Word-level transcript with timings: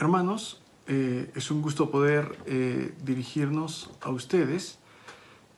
Hermanos, 0.00 0.60
eh, 0.86 1.28
es 1.34 1.50
un 1.50 1.60
gusto 1.60 1.90
poder 1.90 2.38
eh, 2.46 2.94
dirigirnos 3.02 3.90
a 4.00 4.10
ustedes 4.10 4.78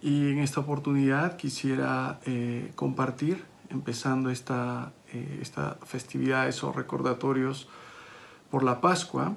y 0.01 0.31
en 0.31 0.39
esta 0.39 0.61
oportunidad 0.61 1.37
quisiera 1.37 2.21
eh, 2.25 2.73
compartir, 2.75 3.45
empezando 3.69 4.31
esta, 4.31 4.95
esta 5.43 5.77
festividades 5.85 6.65
o 6.65 6.73
recordatorios 6.73 7.69
por 8.51 8.65
la 8.65 8.81
Pascua, 8.81 9.37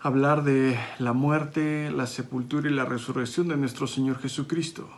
hablar 0.00 0.44
de 0.44 0.80
la 0.98 1.12
muerte, 1.12 1.90
la 1.90 2.06
sepultura 2.06 2.70
y 2.70 2.72
la 2.72 2.86
resurrección 2.86 3.48
de 3.48 3.58
nuestro 3.58 3.86
Señor 3.86 4.18
Jesucristo. 4.18 4.88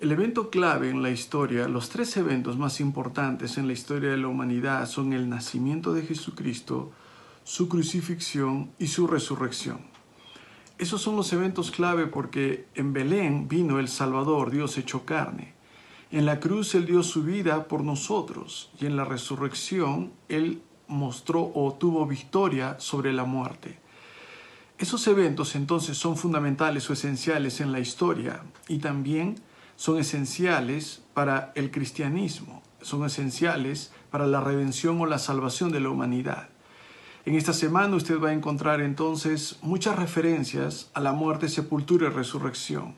El 0.00 0.12
evento 0.12 0.48
clave 0.48 0.88
en 0.88 1.02
la 1.02 1.10
historia, 1.10 1.68
los 1.68 1.90
tres 1.90 2.16
eventos 2.16 2.56
más 2.56 2.80
importantes 2.80 3.58
en 3.58 3.66
la 3.66 3.74
historia 3.74 4.08
de 4.08 4.16
la 4.16 4.28
humanidad 4.28 4.86
son 4.86 5.12
el 5.12 5.28
nacimiento 5.28 5.92
de 5.92 6.06
Jesucristo, 6.06 6.90
su 7.48 7.66
crucifixión 7.66 8.72
y 8.78 8.88
su 8.88 9.06
resurrección. 9.06 9.80
Esos 10.76 11.00
son 11.00 11.16
los 11.16 11.32
eventos 11.32 11.70
clave 11.70 12.06
porque 12.06 12.66
en 12.74 12.92
Belén 12.92 13.48
vino 13.48 13.78
el 13.78 13.88
Salvador, 13.88 14.50
Dios 14.50 14.76
hecho 14.76 15.06
carne. 15.06 15.54
En 16.10 16.26
la 16.26 16.40
cruz 16.40 16.74
Él 16.74 16.84
dio 16.84 17.02
su 17.02 17.22
vida 17.22 17.66
por 17.66 17.82
nosotros 17.82 18.70
y 18.78 18.84
en 18.84 18.96
la 18.96 19.06
resurrección 19.06 20.12
Él 20.28 20.60
mostró 20.88 21.50
o 21.54 21.72
tuvo 21.72 22.04
victoria 22.04 22.76
sobre 22.80 23.14
la 23.14 23.24
muerte. 23.24 23.78
Esos 24.76 25.06
eventos 25.06 25.54
entonces 25.54 25.96
son 25.96 26.18
fundamentales 26.18 26.90
o 26.90 26.92
esenciales 26.92 27.62
en 27.62 27.72
la 27.72 27.80
historia 27.80 28.42
y 28.68 28.76
también 28.76 29.36
son 29.74 29.98
esenciales 29.98 31.02
para 31.14 31.52
el 31.54 31.70
cristianismo, 31.70 32.62
son 32.82 33.06
esenciales 33.06 33.90
para 34.10 34.26
la 34.26 34.42
redención 34.42 35.00
o 35.00 35.06
la 35.06 35.18
salvación 35.18 35.72
de 35.72 35.80
la 35.80 35.88
humanidad. 35.88 36.50
En 37.28 37.34
esta 37.34 37.52
semana 37.52 37.94
usted 37.94 38.18
va 38.18 38.30
a 38.30 38.32
encontrar 38.32 38.80
entonces 38.80 39.58
muchas 39.60 39.96
referencias 39.96 40.90
a 40.94 41.00
la 41.00 41.12
muerte, 41.12 41.50
sepultura 41.50 42.06
y 42.06 42.10
resurrección. 42.10 42.94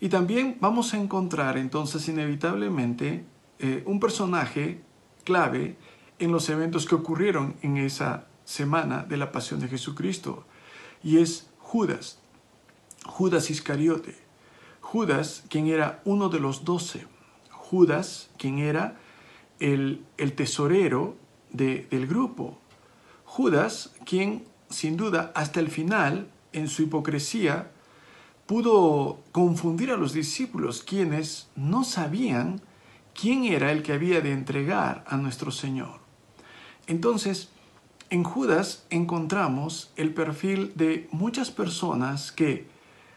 Y 0.00 0.08
también 0.08 0.56
vamos 0.62 0.94
a 0.94 0.96
encontrar 0.96 1.58
entonces 1.58 2.08
inevitablemente 2.08 3.26
eh, 3.58 3.82
un 3.84 4.00
personaje 4.00 4.80
clave 5.24 5.76
en 6.18 6.32
los 6.32 6.48
eventos 6.48 6.86
que 6.86 6.94
ocurrieron 6.94 7.54
en 7.60 7.76
esa 7.76 8.28
semana 8.46 9.02
de 9.02 9.18
la 9.18 9.30
pasión 9.30 9.60
de 9.60 9.68
Jesucristo. 9.68 10.46
Y 11.02 11.18
es 11.18 11.50
Judas, 11.58 12.20
Judas 13.04 13.50
Iscariote. 13.50 14.16
Judas, 14.80 15.44
quien 15.50 15.66
era 15.66 16.00
uno 16.06 16.30
de 16.30 16.40
los 16.40 16.64
doce. 16.64 17.06
Judas, 17.50 18.30
quien 18.38 18.58
era 18.58 18.96
el, 19.60 20.02
tesorero 20.34 21.18
del 21.50 22.06
grupo. 22.06 22.58
Judas, 23.34 23.90
quien 24.06 24.44
sin 24.70 24.96
duda 24.96 25.32
hasta 25.34 25.58
el 25.58 25.68
final, 25.68 26.30
en 26.52 26.68
su 26.68 26.82
hipocresía, 26.82 27.72
pudo 28.46 29.24
confundir 29.32 29.90
a 29.90 29.96
los 29.96 30.12
discípulos, 30.12 30.84
quienes 30.84 31.48
no 31.56 31.82
sabían 31.82 32.60
quién 33.12 33.42
era 33.42 33.72
el 33.72 33.82
que 33.82 33.92
había 33.92 34.20
de 34.20 34.30
entregar 34.30 35.04
a 35.08 35.16
nuestro 35.16 35.50
Señor. 35.50 35.98
Entonces, 36.86 37.48
en 38.08 38.22
Judas 38.22 38.86
encontramos 38.88 39.90
el 39.96 40.14
perfil 40.14 40.70
de 40.76 41.08
muchas 41.10 41.50
personas 41.50 42.30
que, 42.30 42.68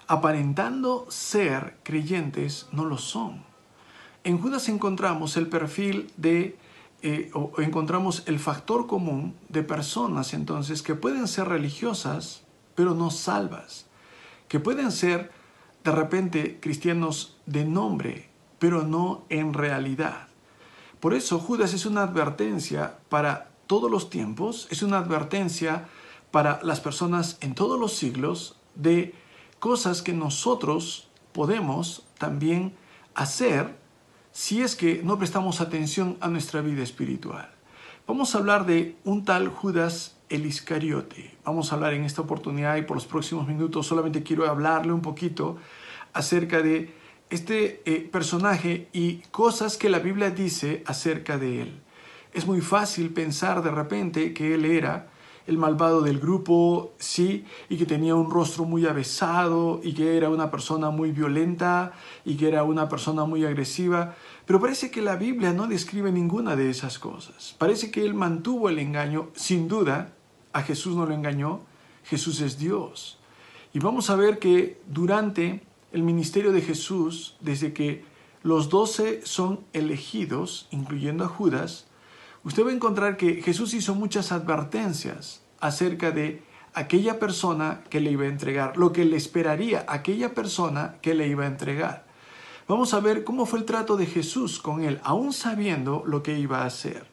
aparentando 0.07 1.05
ser 1.09 1.77
creyentes, 1.83 2.65
no 2.71 2.85
lo 2.85 2.97
son. 2.97 3.43
En 4.23 4.39
Judas 4.39 4.67
encontramos 4.67 5.37
el 5.37 5.47
perfil 5.47 6.11
de 6.17 6.57
eh, 7.01 7.29
o, 7.33 7.51
encontramos 7.61 8.23
el 8.25 8.39
factor 8.39 8.87
común 8.87 9.35
de 9.49 9.63
personas 9.63 10.33
entonces 10.33 10.81
que 10.81 10.95
pueden 10.95 11.27
ser 11.27 11.47
religiosas, 11.47 12.43
pero 12.75 12.95
no 12.95 13.11
salvas, 13.11 13.85
que 14.47 14.59
pueden 14.59 14.91
ser 14.91 15.31
de 15.83 15.91
repente 15.91 16.59
cristianos 16.59 17.37
de 17.45 17.65
nombre, 17.65 18.30
pero 18.59 18.83
no 18.83 19.25
en 19.30 19.53
realidad. 19.53 20.27
Por 20.99 21.13
eso 21.13 21.39
Judas 21.39 21.73
es 21.73 21.86
una 21.86 22.02
advertencia 22.02 22.97
para 23.09 23.52
todos 23.67 23.91
los 23.91 24.09
tiempos, 24.09 24.67
es 24.71 24.81
una 24.81 24.97
advertencia 24.97 25.87
para 26.31 26.59
las 26.63 26.80
personas 26.80 27.37
en 27.41 27.53
todos 27.53 27.80
los 27.80 27.93
siglos 27.93 28.55
de 28.75 29.13
cosas 29.59 30.02
que 30.02 30.13
nosotros 30.13 31.07
podemos 31.31 32.03
también 32.17 32.75
hacer 33.13 33.77
si 34.37 34.61
es 34.61 34.75
que 34.75 35.02
no 35.03 35.17
prestamos 35.17 35.61
atención 35.61 36.15
a 36.21 36.27
nuestra 36.27 36.61
vida 36.61 36.83
espiritual. 36.83 37.49
Vamos 38.05 38.36
a 38.36 38.37
hablar 38.37 38.67
de 38.67 38.95
un 39.03 39.25
tal 39.25 39.48
Judas 39.48 40.15
el 40.30 40.45
Iscariote. 40.45 41.36
Vamos 41.43 41.71
a 41.71 41.75
hablar 41.75 41.95
en 41.95 42.03
esta 42.03 42.21
oportunidad 42.21 42.75
y 42.75 42.83
por 42.83 42.98
los 42.98 43.08
próximos 43.08 43.48
minutos 43.48 43.87
solamente 43.87 44.21
quiero 44.21 44.48
hablarle 44.48 44.93
un 44.93 45.02
poquito 45.02 45.58
acerca 46.14 46.61
de 46.61 46.93
este 47.31 47.81
eh, 47.86 48.08
personaje 48.11 48.89
y 48.93 49.23
cosas 49.31 49.75
que 49.75 49.89
la 49.89 49.98
Biblia 49.98 50.30
dice 50.30 50.83
acerca 50.86 51.39
de 51.39 51.64
él. 51.64 51.81
Es 52.31 52.45
muy 52.45 52.61
fácil 52.61 53.09
pensar 53.09 53.64
de 53.64 53.71
repente 53.71 54.36
que 54.36 54.54
él 54.54 54.65
era 54.65 55.08
el 55.47 55.58
malvado 55.58 56.02
del 56.02 56.19
grupo, 56.19 56.93
sí, 56.99 57.45
y 57.69 57.77
que 57.77 57.85
tenía 57.85 58.15
un 58.15 58.30
rostro 58.30 58.65
muy 58.65 58.85
avesado 58.85 59.80
y 59.81 59.93
que 59.93 60.17
era 60.17 60.30
una 60.30 60.52
persona 60.52 60.89
muy 60.89 61.11
violenta 61.11 61.93
y 62.25 62.35
que 62.35 62.49
era 62.49 62.63
una 62.63 62.89
persona 62.89 63.23
muy 63.23 63.45
agresiva. 63.45 64.15
Pero 64.45 64.59
parece 64.59 64.91
que 64.91 65.02
la 65.02 65.15
Biblia 65.15 65.53
no 65.53 65.67
describe 65.67 66.11
ninguna 66.11 66.55
de 66.55 66.69
esas 66.69 66.99
cosas. 66.99 67.55
Parece 67.57 67.91
que 67.91 68.03
él 68.03 68.13
mantuvo 68.13 68.69
el 68.69 68.77
engaño. 68.77 69.30
Sin 69.33 69.67
duda, 69.67 70.13
a 70.52 70.61
Jesús 70.61 70.95
no 70.95 71.05
lo 71.05 71.13
engañó. 71.13 71.61
Jesús 72.03 72.41
es 72.41 72.59
Dios. 72.59 73.17
Y 73.73 73.80
vamos 73.80 74.09
a 74.09 74.15
ver 74.15 74.39
que 74.39 74.80
durante 74.87 75.63
el 75.93 76.03
ministerio 76.03 76.52
de 76.52 76.61
Jesús, 76.61 77.37
desde 77.39 77.73
que 77.73 78.03
los 78.43 78.69
doce 78.69 79.25
son 79.25 79.61
elegidos, 79.73 80.67
incluyendo 80.71 81.23
a 81.23 81.27
Judas, 81.27 81.86
usted 82.47 82.65
va 82.65 82.69
a 82.69 82.73
encontrar 82.73 83.17
que 83.17 83.41
Jesús 83.41 83.73
hizo 83.73 83.93
muchas 83.93 84.31
advertencias 84.31 85.41
acerca 85.59 86.11
de 86.11 86.41
aquella 86.73 87.19
persona 87.19 87.83
que 87.89 87.99
le 87.99 88.11
iba 88.11 88.23
a 88.23 88.30
entregar, 88.30 88.77
lo 88.77 88.93
que 88.93 89.03
le 89.03 89.17
esperaría 89.17 89.83
aquella 89.85 90.33
persona 90.33 90.95
que 91.02 91.13
le 91.13 91.27
iba 91.27 91.43
a 91.43 91.47
entregar. 91.47 92.05
Vamos 92.65 92.93
a 92.93 93.02
ver 93.02 93.25
cómo 93.25 93.45
fue 93.45 93.59
el 93.59 93.65
trato 93.65 93.97
de 93.97 94.05
Jesús 94.05 94.59
con 94.61 94.81
él, 94.81 95.02
aún 95.03 95.33
sabiendo 95.33 96.03
lo 96.05 96.23
que 96.23 96.39
iba 96.39 96.61
a 96.61 96.67
hacer. 96.67 97.07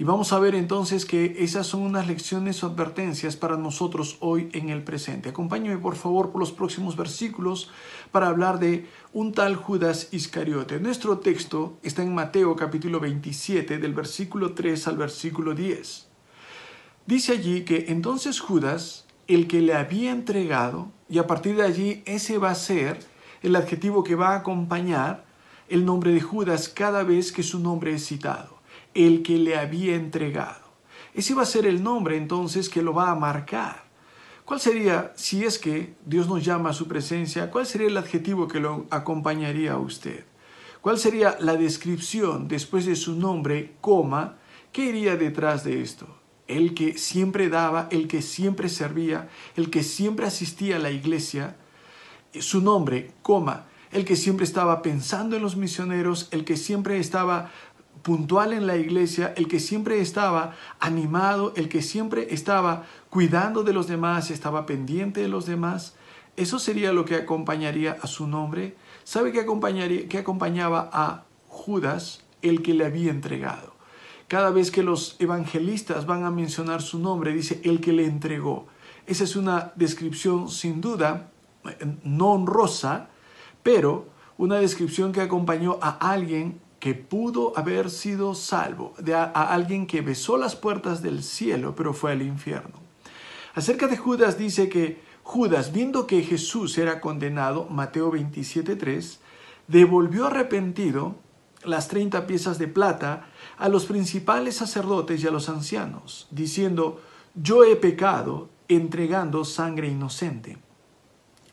Y 0.00 0.04
vamos 0.04 0.32
a 0.32 0.38
ver 0.38 0.54
entonces 0.54 1.04
que 1.04 1.34
esas 1.40 1.66
son 1.66 1.82
unas 1.82 2.06
lecciones 2.06 2.62
o 2.62 2.68
advertencias 2.68 3.34
para 3.34 3.56
nosotros 3.56 4.16
hoy 4.20 4.48
en 4.52 4.68
el 4.68 4.84
presente. 4.84 5.30
Acompáñame 5.30 5.76
por 5.78 5.96
favor 5.96 6.30
por 6.30 6.38
los 6.38 6.52
próximos 6.52 6.96
versículos 6.96 7.68
para 8.12 8.28
hablar 8.28 8.60
de 8.60 8.86
un 9.12 9.32
tal 9.32 9.56
Judas 9.56 10.06
Iscariote. 10.12 10.78
Nuestro 10.78 11.18
texto 11.18 11.78
está 11.82 12.04
en 12.04 12.14
Mateo 12.14 12.54
capítulo 12.54 13.00
27 13.00 13.78
del 13.78 13.92
versículo 13.92 14.52
3 14.52 14.86
al 14.86 14.98
versículo 14.98 15.52
10. 15.52 16.06
Dice 17.04 17.32
allí 17.32 17.64
que 17.64 17.86
entonces 17.88 18.38
Judas, 18.38 19.04
el 19.26 19.48
que 19.48 19.60
le 19.60 19.74
había 19.74 20.12
entregado, 20.12 20.92
y 21.08 21.18
a 21.18 21.26
partir 21.26 21.56
de 21.56 21.64
allí 21.64 22.02
ese 22.06 22.38
va 22.38 22.50
a 22.50 22.54
ser 22.54 23.00
el 23.42 23.56
adjetivo 23.56 24.04
que 24.04 24.14
va 24.14 24.34
a 24.34 24.36
acompañar 24.36 25.24
el 25.68 25.84
nombre 25.84 26.12
de 26.12 26.20
Judas 26.20 26.68
cada 26.68 27.02
vez 27.02 27.32
que 27.32 27.42
su 27.42 27.58
nombre 27.58 27.92
es 27.94 28.06
citado 28.06 28.57
el 28.94 29.22
que 29.22 29.38
le 29.38 29.56
había 29.56 29.94
entregado. 29.94 30.68
Ese 31.14 31.34
va 31.34 31.42
a 31.42 31.46
ser 31.46 31.66
el 31.66 31.82
nombre 31.82 32.16
entonces 32.16 32.68
que 32.68 32.82
lo 32.82 32.94
va 32.94 33.10
a 33.10 33.14
marcar. 33.14 33.88
¿Cuál 34.44 34.60
sería, 34.60 35.12
si 35.14 35.44
es 35.44 35.58
que 35.58 35.94
Dios 36.06 36.26
nos 36.26 36.44
llama 36.44 36.70
a 36.70 36.72
su 36.72 36.88
presencia, 36.88 37.50
cuál 37.50 37.66
sería 37.66 37.88
el 37.88 37.96
adjetivo 37.96 38.48
que 38.48 38.60
lo 38.60 38.86
acompañaría 38.90 39.72
a 39.72 39.78
usted? 39.78 40.24
¿Cuál 40.80 40.98
sería 40.98 41.36
la 41.40 41.56
descripción 41.56 42.48
después 42.48 42.86
de 42.86 42.96
su 42.96 43.14
nombre, 43.14 43.74
coma, 43.80 44.36
qué 44.72 44.86
iría 44.86 45.16
detrás 45.16 45.64
de 45.64 45.82
esto? 45.82 46.06
El 46.46 46.72
que 46.72 46.96
siempre 46.96 47.50
daba, 47.50 47.88
el 47.90 48.08
que 48.08 48.22
siempre 48.22 48.68
servía, 48.68 49.28
el 49.56 49.68
que 49.68 49.82
siempre 49.82 50.24
asistía 50.24 50.76
a 50.76 50.78
la 50.78 50.92
iglesia, 50.92 51.56
su 52.40 52.62
nombre, 52.62 53.12
coma, 53.20 53.66
el 53.92 54.04
que 54.04 54.16
siempre 54.16 54.44
estaba 54.44 54.82
pensando 54.82 55.36
en 55.36 55.42
los 55.42 55.56
misioneros, 55.56 56.28
el 56.30 56.44
que 56.44 56.56
siempre 56.56 56.98
estaba 56.98 57.50
puntual 58.02 58.52
en 58.52 58.66
la 58.66 58.76
iglesia, 58.76 59.32
el 59.36 59.48
que 59.48 59.60
siempre 59.60 60.00
estaba 60.00 60.54
animado, 60.80 61.52
el 61.56 61.68
que 61.68 61.82
siempre 61.82 62.28
estaba 62.30 62.84
cuidando 63.10 63.62
de 63.62 63.72
los 63.72 63.86
demás, 63.86 64.30
estaba 64.30 64.66
pendiente 64.66 65.20
de 65.20 65.28
los 65.28 65.46
demás. 65.46 65.94
Eso 66.36 66.58
sería 66.58 66.92
lo 66.92 67.04
que 67.04 67.16
acompañaría 67.16 67.96
a 68.00 68.06
su 68.06 68.26
nombre. 68.26 68.76
¿Sabe 69.04 69.32
qué, 69.32 69.40
acompañaría, 69.40 70.08
que 70.08 70.18
acompañaba 70.18 70.90
a 70.92 71.24
Judas, 71.48 72.24
el 72.42 72.62
que 72.62 72.74
le 72.74 72.84
había 72.84 73.10
entregado? 73.10 73.74
Cada 74.28 74.50
vez 74.50 74.70
que 74.70 74.82
los 74.82 75.16
evangelistas 75.18 76.06
van 76.06 76.24
a 76.24 76.30
mencionar 76.30 76.82
su 76.82 76.98
nombre, 76.98 77.32
dice 77.32 77.60
el 77.64 77.80
que 77.80 77.92
le 77.92 78.04
entregó. 78.04 78.66
Esa 79.06 79.24
es 79.24 79.36
una 79.36 79.72
descripción 79.74 80.48
sin 80.48 80.80
duda 80.80 81.30
no 82.04 82.32
honrosa, 82.32 83.08
pero 83.62 84.06
una 84.36 84.56
descripción 84.56 85.12
que 85.12 85.20
acompañó 85.20 85.78
a 85.80 86.10
alguien 86.10 86.60
que 86.80 86.94
pudo 86.94 87.52
haber 87.56 87.90
sido 87.90 88.34
salvo, 88.34 88.94
de 88.98 89.14
a, 89.14 89.24
alguien 89.24 89.86
que 89.86 90.00
besó 90.00 90.36
las 90.36 90.54
puertas 90.54 91.02
del 91.02 91.22
cielo, 91.22 91.74
pero 91.74 91.92
fue 91.92 92.12
al 92.12 92.22
infierno. 92.22 92.78
Acerca 93.54 93.88
de 93.88 93.96
Judas 93.96 94.38
dice 94.38 94.68
que 94.68 95.00
Judas, 95.22 95.72
viendo 95.72 96.06
que 96.06 96.22
Jesús 96.22 96.78
era 96.78 97.00
condenado, 97.00 97.66
Mateo 97.68 98.12
27.3, 98.12 99.18
devolvió 99.66 100.26
arrepentido 100.26 101.16
las 101.64 101.88
30 101.88 102.26
piezas 102.26 102.58
de 102.58 102.68
plata 102.68 103.28
a 103.58 103.68
los 103.68 103.84
principales 103.84 104.56
sacerdotes 104.56 105.22
y 105.22 105.26
a 105.26 105.30
los 105.30 105.48
ancianos, 105.48 106.28
diciendo, 106.30 107.00
yo 107.34 107.64
he 107.64 107.76
pecado 107.76 108.48
entregando 108.68 109.44
sangre 109.44 109.88
inocente. 109.88 110.58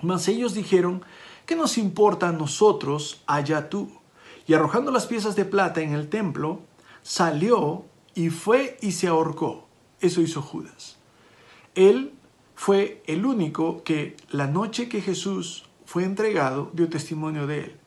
Mas 0.02 0.28
ellos 0.28 0.54
dijeron, 0.54 1.04
¿qué 1.46 1.56
nos 1.56 1.78
importa 1.78 2.30
a 2.30 2.34
nosotros 2.34 3.24
allá 3.26 3.70
tú? 3.70 3.90
Y 4.48 4.54
arrojando 4.54 4.92
las 4.92 5.08
piezas 5.08 5.36
de 5.36 5.46
plata 5.46 5.82
en 5.82 5.94
el 5.94 6.10
templo, 6.10 6.62
salió 7.02 7.86
y 8.14 8.30
fue 8.30 8.78
y 8.82 8.92
se 8.92 9.08
ahorcó. 9.08 9.68
Eso 10.00 10.22
hizo 10.22 10.42
Judas. 10.42 10.98
Él 11.74 12.14
fue 12.56 13.04
el 13.06 13.26
único 13.26 13.84
que 13.84 14.16
la 14.30 14.48
noche 14.48 14.88
que 14.88 15.02
Jesús 15.02 15.66
fue 15.86 16.04
entregado 16.04 16.72
dio 16.74 16.90
testimonio 16.90 17.48
de 17.48 17.60
él. 17.60 17.80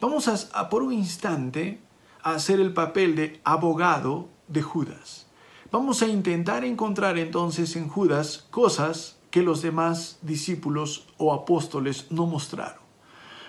Vamos 0.00 0.28
a, 0.28 0.68
por 0.68 0.82
un 0.82 0.92
instante 0.92 1.80
a 2.22 2.32
hacer 2.32 2.60
el 2.60 2.72
papel 2.72 3.14
de 3.14 3.40
abogado 3.44 4.28
de 4.48 4.62
Judas. 4.62 5.26
Vamos 5.70 6.02
a 6.02 6.08
intentar 6.08 6.64
encontrar 6.64 7.18
entonces 7.18 7.76
en 7.76 7.88
Judas 7.88 8.46
cosas 8.50 9.18
que 9.30 9.42
los 9.42 9.62
demás 9.62 10.18
discípulos 10.20 11.06
o 11.16 11.32
apóstoles 11.32 12.06
no 12.10 12.26
mostraron. 12.26 12.82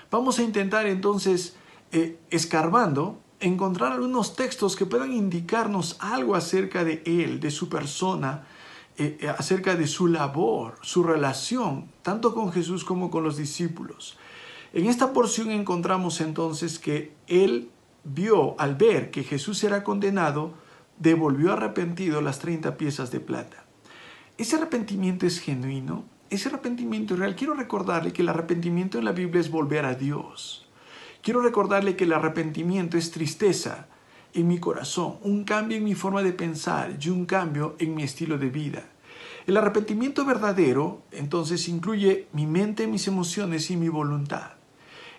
Vamos 0.09 0.39
a 0.39 0.43
intentar 0.43 0.85
entonces, 0.85 1.57
eh, 1.93 2.17
escarbando, 2.31 3.21
encontrar 3.39 3.91
algunos 3.91 4.35
textos 4.35 4.75
que 4.75 4.87
puedan 4.87 5.13
indicarnos 5.13 5.95
algo 5.99 6.33
acerca 6.33 6.83
de 6.83 7.03
él, 7.05 7.39
de 7.39 7.51
su 7.51 7.69
persona, 7.69 8.47
eh, 8.97 9.19
eh, 9.21 9.29
acerca 9.29 9.75
de 9.75 9.85
su 9.85 10.07
labor, 10.07 10.79
su 10.81 11.03
relación, 11.03 11.91
tanto 12.01 12.33
con 12.33 12.51
Jesús 12.51 12.83
como 12.83 13.11
con 13.11 13.23
los 13.23 13.37
discípulos. 13.37 14.17
En 14.73 14.87
esta 14.87 15.13
porción 15.13 15.51
encontramos 15.51 16.19
entonces 16.19 16.79
que 16.79 17.13
él 17.27 17.69
vio, 18.03 18.59
al 18.59 18.73
ver 18.75 19.11
que 19.11 19.23
Jesús 19.23 19.63
era 19.63 19.83
condenado, 19.83 20.53
devolvió 20.97 21.53
arrepentido 21.53 22.21
las 22.21 22.39
30 22.39 22.75
piezas 22.75 23.11
de 23.11 23.19
plata. 23.19 23.65
Ese 24.39 24.55
arrepentimiento 24.55 25.27
es 25.27 25.39
genuino, 25.39 26.05
ese 26.31 26.49
arrepentimiento 26.49 27.13
es 27.13 27.19
real. 27.19 27.35
Quiero 27.35 27.53
recordarle 27.53 28.13
que 28.13 28.23
el 28.23 28.29
arrepentimiento 28.29 28.97
en 28.97 29.05
la 29.05 29.11
Biblia 29.11 29.41
es 29.41 29.51
volver 29.51 29.85
a 29.85 29.93
Dios. 29.93 30.62
Quiero 31.23 31.39
recordarle 31.39 31.95
que 31.95 32.03
el 32.03 32.11
arrepentimiento 32.11 32.97
es 32.97 33.11
tristeza 33.11 33.87
en 34.33 34.45
mi 34.45 34.59
corazón, 34.59 35.19
un 35.21 35.45
cambio 35.45 35.77
en 35.77 35.85
mi 35.85 35.95
forma 35.95 36.21
de 36.21 36.33
pensar 36.33 36.97
y 36.99 37.07
un 37.07 37.25
cambio 37.25 37.77
en 37.79 37.95
mi 37.95 38.03
estilo 38.03 38.37
de 38.37 38.49
vida. 38.49 38.83
El 39.47 39.55
arrepentimiento 39.55 40.25
verdadero 40.25 41.03
entonces 41.13 41.69
incluye 41.69 42.27
mi 42.33 42.45
mente, 42.45 42.87
mis 42.87 43.07
emociones 43.07 43.71
y 43.71 43.77
mi 43.77 43.87
voluntad. 43.87 44.55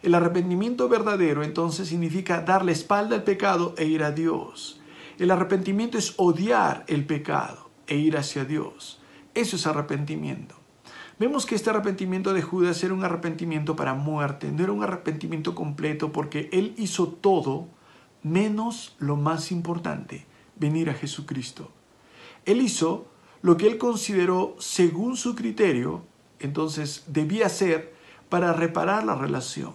El 0.03 0.15
arrepentimiento 0.15 0.91
verdadero 0.91 1.43
entonces 1.43 1.89
significa 1.89 2.43
dar 2.43 2.67
la 2.67 2.73
espalda 2.73 3.17
al 3.17 3.25
pecado 3.25 3.75
e 3.79 3.87
ir 3.87 4.03
a 4.03 4.11
Dios. 4.11 4.83
El 5.19 5.31
arrepentimiento 5.31 5.97
es 5.97 6.13
odiar 6.19 6.85
el 6.87 7.07
pecado 7.07 7.71
e 7.87 7.97
ir 7.97 8.19
hacia 8.19 8.45
Dios. 8.45 9.01
Eso 9.33 9.57
es 9.57 9.67
arrepentimiento. 9.67 10.64
Vemos 11.19 11.47
que 11.47 11.55
este 11.55 11.71
arrepentimiento 11.71 12.33
de 12.33 12.43
Judas 12.43 12.83
era 12.83 12.93
un 12.93 13.05
arrepentimiento 13.05 13.77
para 13.77 13.95
muerte, 13.95 14.51
no 14.51 14.65
era 14.65 14.73
un 14.73 14.83
arrepentimiento 14.83 15.55
completo 15.55 16.11
porque 16.11 16.49
él 16.53 16.75
hizo 16.77 17.07
todo 17.07 17.69
menos 18.25 18.97
lo 18.99 19.17
más 19.17 19.53
importante, 19.53 20.27
venir 20.57 20.91
a 20.91 20.95
Jesucristo. 20.95 21.71
Él 22.45 22.61
hizo 22.61 23.07
lo 23.43 23.57
que 23.57 23.69
él 23.69 23.79
consideró 23.79 24.57
según 24.59 25.17
su 25.17 25.37
criterio, 25.37 26.03
entonces 26.41 27.05
debía 27.07 27.47
hacer 27.47 27.95
para 28.29 28.53
reparar 28.53 29.05
la 29.05 29.15
relación. 29.15 29.75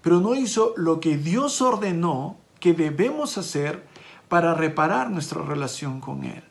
Pero 0.00 0.20
no 0.20 0.34
hizo 0.34 0.72
lo 0.78 0.98
que 0.98 1.18
Dios 1.18 1.60
ordenó 1.60 2.38
que 2.58 2.72
debemos 2.72 3.36
hacer 3.36 3.86
para 4.28 4.54
reparar 4.54 5.10
nuestra 5.10 5.42
relación 5.42 6.00
con 6.00 6.24
Él. 6.24 6.42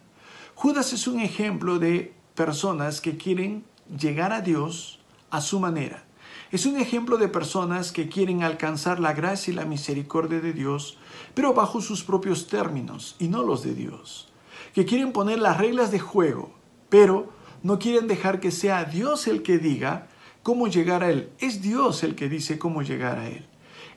Judas 0.54 0.94
es 0.94 1.08
un 1.08 1.20
ejemplo 1.20 1.80
de 1.80 2.14
personas 2.36 3.02
que 3.02 3.18
quieren 3.18 3.64
llegar 3.98 4.32
a 4.34 4.42
Dios 4.42 5.00
a 5.30 5.42
su 5.42 5.60
manera. 5.60 6.06
Es 6.52 6.66
un 6.66 6.78
ejemplo 6.78 7.18
de 7.18 7.28
personas 7.28 7.92
que 7.92 8.10
quieren 8.10 8.44
alcanzar 8.44 9.00
la 9.00 9.14
gracia 9.14 9.52
y 9.52 9.56
la 9.56 9.66
misericordia 9.66 10.40
de 10.40 10.54
Dios, 10.54 10.98
pero 11.36 11.54
bajo 11.54 11.80
sus 11.80 12.04
propios 12.04 12.48
términos 12.48 13.16
y 13.20 13.28
no 13.28 13.44
los 13.44 13.64
de 13.64 13.76
Dios. 13.76 14.32
Que 14.74 14.86
quieren 14.86 15.12
poner 15.12 15.40
las 15.40 15.58
reglas 15.58 15.92
de 15.92 16.00
juego, 16.00 16.52
pero 16.90 17.32
no 17.62 17.78
quieren 17.78 18.08
dejar 18.08 18.40
que 18.40 18.52
sea 18.52 18.86
Dios 18.86 19.28
el 19.28 19.44
que 19.44 19.60
diga 19.60 20.08
cómo 20.42 20.68
llegar 20.68 21.04
a 21.04 21.12
Él. 21.12 21.30
Es 21.40 21.62
Dios 21.62 22.04
el 22.04 22.16
que 22.16 22.30
dice 22.30 22.58
cómo 22.58 22.82
llegar 22.82 23.20
a 23.20 23.28
Él. 23.28 23.46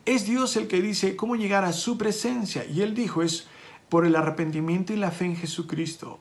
Es 0.05 0.27
Dios 0.27 0.57
el 0.57 0.67
que 0.69 0.83
dice 0.83 1.17
cómo 1.17 1.37
llegar 1.37 1.65
a 1.65 1.73
su 1.73 1.97
presencia. 1.97 2.65
Y 2.67 2.83
Él 2.83 2.95
dijo 2.95 3.23
es 3.23 3.47
por 3.89 4.05
el 4.05 4.17
arrepentimiento 4.17 4.93
y 4.93 4.97
la 4.97 5.11
fe 5.11 5.27
en 5.27 5.37
Jesucristo. 5.37 6.19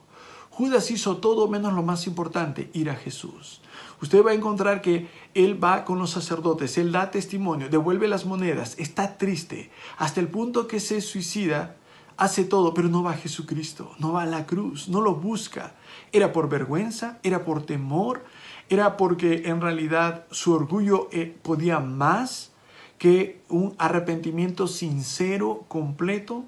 Judas 0.52 0.92
hizo 0.92 1.18
todo 1.18 1.48
menos 1.48 1.74
lo 1.74 1.82
más 1.82 2.06
importante, 2.06 2.70
ir 2.74 2.90
a 2.90 2.96
Jesús. 2.96 3.62
Usted 4.02 4.24
va 4.24 4.32
a 4.32 4.36
encontrar 4.36 4.82
que 4.82 5.08
él 5.34 5.64
va 5.64 5.86
con 5.86 5.98
los 5.98 6.12
sacerdotes, 6.12 6.78
él 6.78 6.92
da 6.92 7.10
testimonio, 7.10 7.70
devuelve 7.70 8.08
las 8.08 8.26
monedas, 8.26 8.76
está 8.78 9.18
triste, 9.18 9.72
hasta 9.98 10.20
el 10.20 10.28
punto 10.28 10.68
que 10.68 10.80
se 10.80 11.02
suicida, 11.02 11.78
hace 12.18 12.44
todo, 12.44 12.74
pero 12.74 12.90
no 12.90 13.02
va 13.02 13.12
a 13.12 13.18
Jesucristo, 13.18 13.96
no 13.98 14.14
va 14.14 14.24
a 14.24 14.28
la 14.28 14.46
cruz, 14.46 14.90
no 14.90 15.02
lo 15.02 15.16
busca. 15.16 15.74
Era 16.12 16.32
por 16.32 16.50
vergüenza, 16.50 17.20
era 17.24 17.46
por 17.46 17.66
temor, 17.66 18.24
era 18.70 18.96
porque 18.98 19.44
en 19.46 19.62
realidad 19.62 20.26
su 20.32 20.54
orgullo 20.54 21.10
eh, 21.12 21.36
podía 21.42 21.80
más 21.80 22.52
que 22.98 23.42
un 23.50 23.74
arrepentimiento 23.80 24.68
sincero, 24.68 25.66
completo. 25.68 26.46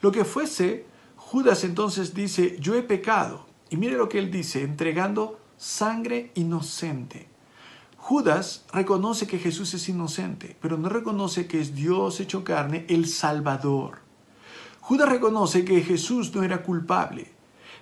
Lo 0.00 0.10
que 0.10 0.24
fuese, 0.24 0.86
Judas 1.32 1.64
entonces 1.64 2.12
dice, 2.12 2.58
yo 2.60 2.74
he 2.74 2.82
pecado. 2.82 3.46
Y 3.70 3.78
mire 3.78 3.96
lo 3.96 4.06
que 4.06 4.18
él 4.18 4.30
dice, 4.30 4.64
entregando 4.64 5.40
sangre 5.56 6.30
inocente. 6.34 7.26
Judas 7.96 8.66
reconoce 8.70 9.26
que 9.26 9.38
Jesús 9.38 9.72
es 9.72 9.88
inocente, 9.88 10.58
pero 10.60 10.76
no 10.76 10.90
reconoce 10.90 11.46
que 11.46 11.58
es 11.58 11.74
Dios 11.74 12.20
hecho 12.20 12.44
carne, 12.44 12.84
el 12.90 13.06
Salvador. 13.06 14.00
Judas 14.82 15.08
reconoce 15.08 15.64
que 15.64 15.80
Jesús 15.80 16.34
no 16.34 16.42
era 16.42 16.62
culpable, 16.62 17.32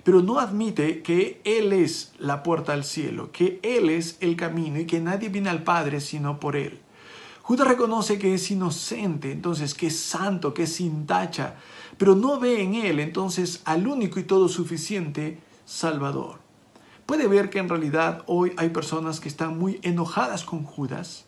pero 0.05 0.21
no 0.21 0.39
admite 0.39 1.01
que 1.01 1.41
Él 1.43 1.73
es 1.73 2.13
la 2.19 2.43
puerta 2.43 2.71
al 2.71 2.85
cielo, 2.85 3.33
que 3.33 3.59
Él 3.63 3.89
es 3.89 4.15
el 4.21 4.37
camino 4.37 4.79
y 4.79 4.85
que 4.85 5.01
nadie 5.01 5.27
viene 5.27 5.49
al 5.49 5.63
Padre 5.63 5.99
sino 5.99 6.39
por 6.39 6.55
Él. 6.55 6.79
Judas 7.41 7.67
reconoce 7.67 8.17
que 8.17 8.33
es 8.33 8.49
inocente, 8.49 9.29
entonces 9.29 9.73
que 9.73 9.87
es 9.87 9.99
santo, 9.99 10.53
que 10.53 10.63
es 10.63 10.73
sin 10.73 11.05
tacha, 11.05 11.55
pero 12.01 12.15
no 12.15 12.39
ve 12.39 12.63
en 12.63 12.73
él 12.73 12.99
entonces 12.99 13.61
al 13.63 13.85
único 13.85 14.19
y 14.19 14.23
todo 14.23 14.47
suficiente 14.49 15.37
Salvador. 15.65 16.39
Puede 17.05 17.27
ver 17.27 17.51
que 17.51 17.59
en 17.59 17.69
realidad 17.69 18.23
hoy 18.25 18.53
hay 18.57 18.69
personas 18.69 19.19
que 19.19 19.29
están 19.29 19.59
muy 19.59 19.79
enojadas 19.83 20.43
con 20.43 20.63
Judas, 20.63 21.25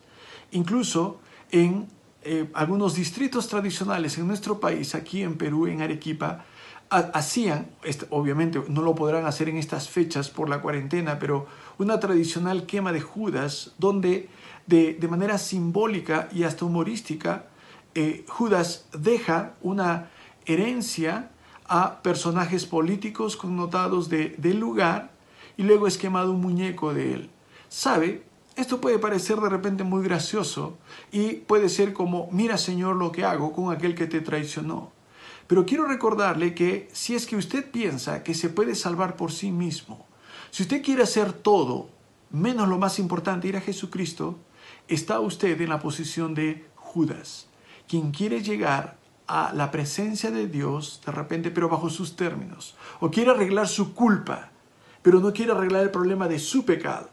incluso 0.50 1.20
en 1.52 1.88
eh, 2.24 2.50
algunos 2.56 2.96
distritos 2.96 3.50
tradicionales 3.50 4.18
en 4.18 4.26
nuestro 4.26 4.60
país, 4.60 4.96
aquí 4.96 5.22
en 5.22 5.38
Perú, 5.38 5.68
en 5.68 5.84
Arequipa, 5.84 6.44
hacían, 6.90 7.68
obviamente 8.10 8.60
no 8.68 8.82
lo 8.82 8.96
podrán 8.96 9.28
hacer 9.28 9.50
en 9.50 9.58
estas 9.58 9.90
fechas 9.90 10.32
por 10.32 10.50
la 10.50 10.60
cuarentena, 10.60 11.20
pero 11.20 11.46
una 11.78 12.00
tradicional 12.00 12.66
quema 12.66 12.92
de 12.92 13.02
Judas, 13.02 13.76
donde 13.78 14.28
de, 14.66 14.98
manera 15.08 15.38
simbólica 15.38 16.30
y 16.34 16.46
hasta 16.46 16.66
humorística, 16.66 17.46
eh, 17.94 18.26
Judas 18.28 18.88
deja 18.92 19.54
una 19.62 20.10
herencia 20.46 21.32
a 21.68 22.02
personajes 22.02 22.66
políticos 22.66 23.38
connotados 23.38 24.10
de, 24.10 24.36
del 24.38 24.60
lugar 24.60 25.12
y 25.58 25.64
luego 25.64 25.88
es 25.88 25.98
quemado 25.98 26.32
un 26.32 26.42
muñeco 26.42 26.94
de 26.94 27.14
él. 27.14 27.30
¿Sabe? 27.70 28.24
Esto 28.56 28.80
puede 28.80 29.00
parecer 29.00 29.38
de 29.38 29.50
repente 29.50 29.84
muy 29.84 30.04
gracioso 30.04 30.78
y 31.12 31.34
puede 31.34 31.70
ser 31.70 31.94
como, 31.94 32.30
mira 32.32 32.58
Señor 32.58 32.96
lo 32.96 33.12
que 33.12 33.26
hago 33.26 33.52
con 33.52 33.74
aquel 33.74 33.96
que 33.96 34.06
te 34.06 34.22
traicionó. 34.22 34.92
Pero 35.48 35.66
quiero 35.66 35.88
recordarle 35.88 36.54
que 36.54 36.90
si 36.94 37.16
es 37.16 37.26
que 37.26 37.36
usted 37.36 37.70
piensa 37.72 38.24
que 38.24 38.34
se 38.34 38.50
puede 38.50 38.76
salvar 38.76 39.16
por 39.16 39.32
sí 39.32 39.52
mismo, 39.52 40.06
si 40.52 40.64
usted 40.64 40.84
quiere 40.84 41.04
hacer 41.04 41.34
todo, 41.34 41.90
menos 42.30 42.68
lo 42.68 42.78
más 42.78 43.00
importante, 43.00 43.48
ir 43.48 43.58
a 43.58 43.62
Jesucristo, 43.62 44.38
está 44.88 45.20
usted 45.20 45.60
en 45.60 45.70
la 45.70 45.80
posición 45.80 46.36
de 46.36 46.66
Judas, 46.76 47.48
quien 47.88 48.12
quiere 48.12 48.44
llegar 48.44 48.98
a 49.28 49.54
la 49.54 49.72
presencia 49.72 50.32
de 50.32 50.48
Dios 50.48 51.02
de 51.06 51.12
repente, 51.12 51.52
pero 51.52 51.70
bajo 51.70 51.90
sus 51.90 52.16
términos, 52.16 52.76
o 53.00 53.10
quiere 53.10 53.32
arreglar 53.32 53.68
su 53.68 53.94
culpa, 53.94 54.50
pero 55.02 55.20
no 55.20 55.34
quiere 55.34 55.52
arreglar 55.52 55.84
el 55.84 55.92
problema 55.92 56.28
de 56.28 56.40
su 56.40 56.66
pecado, 56.66 57.10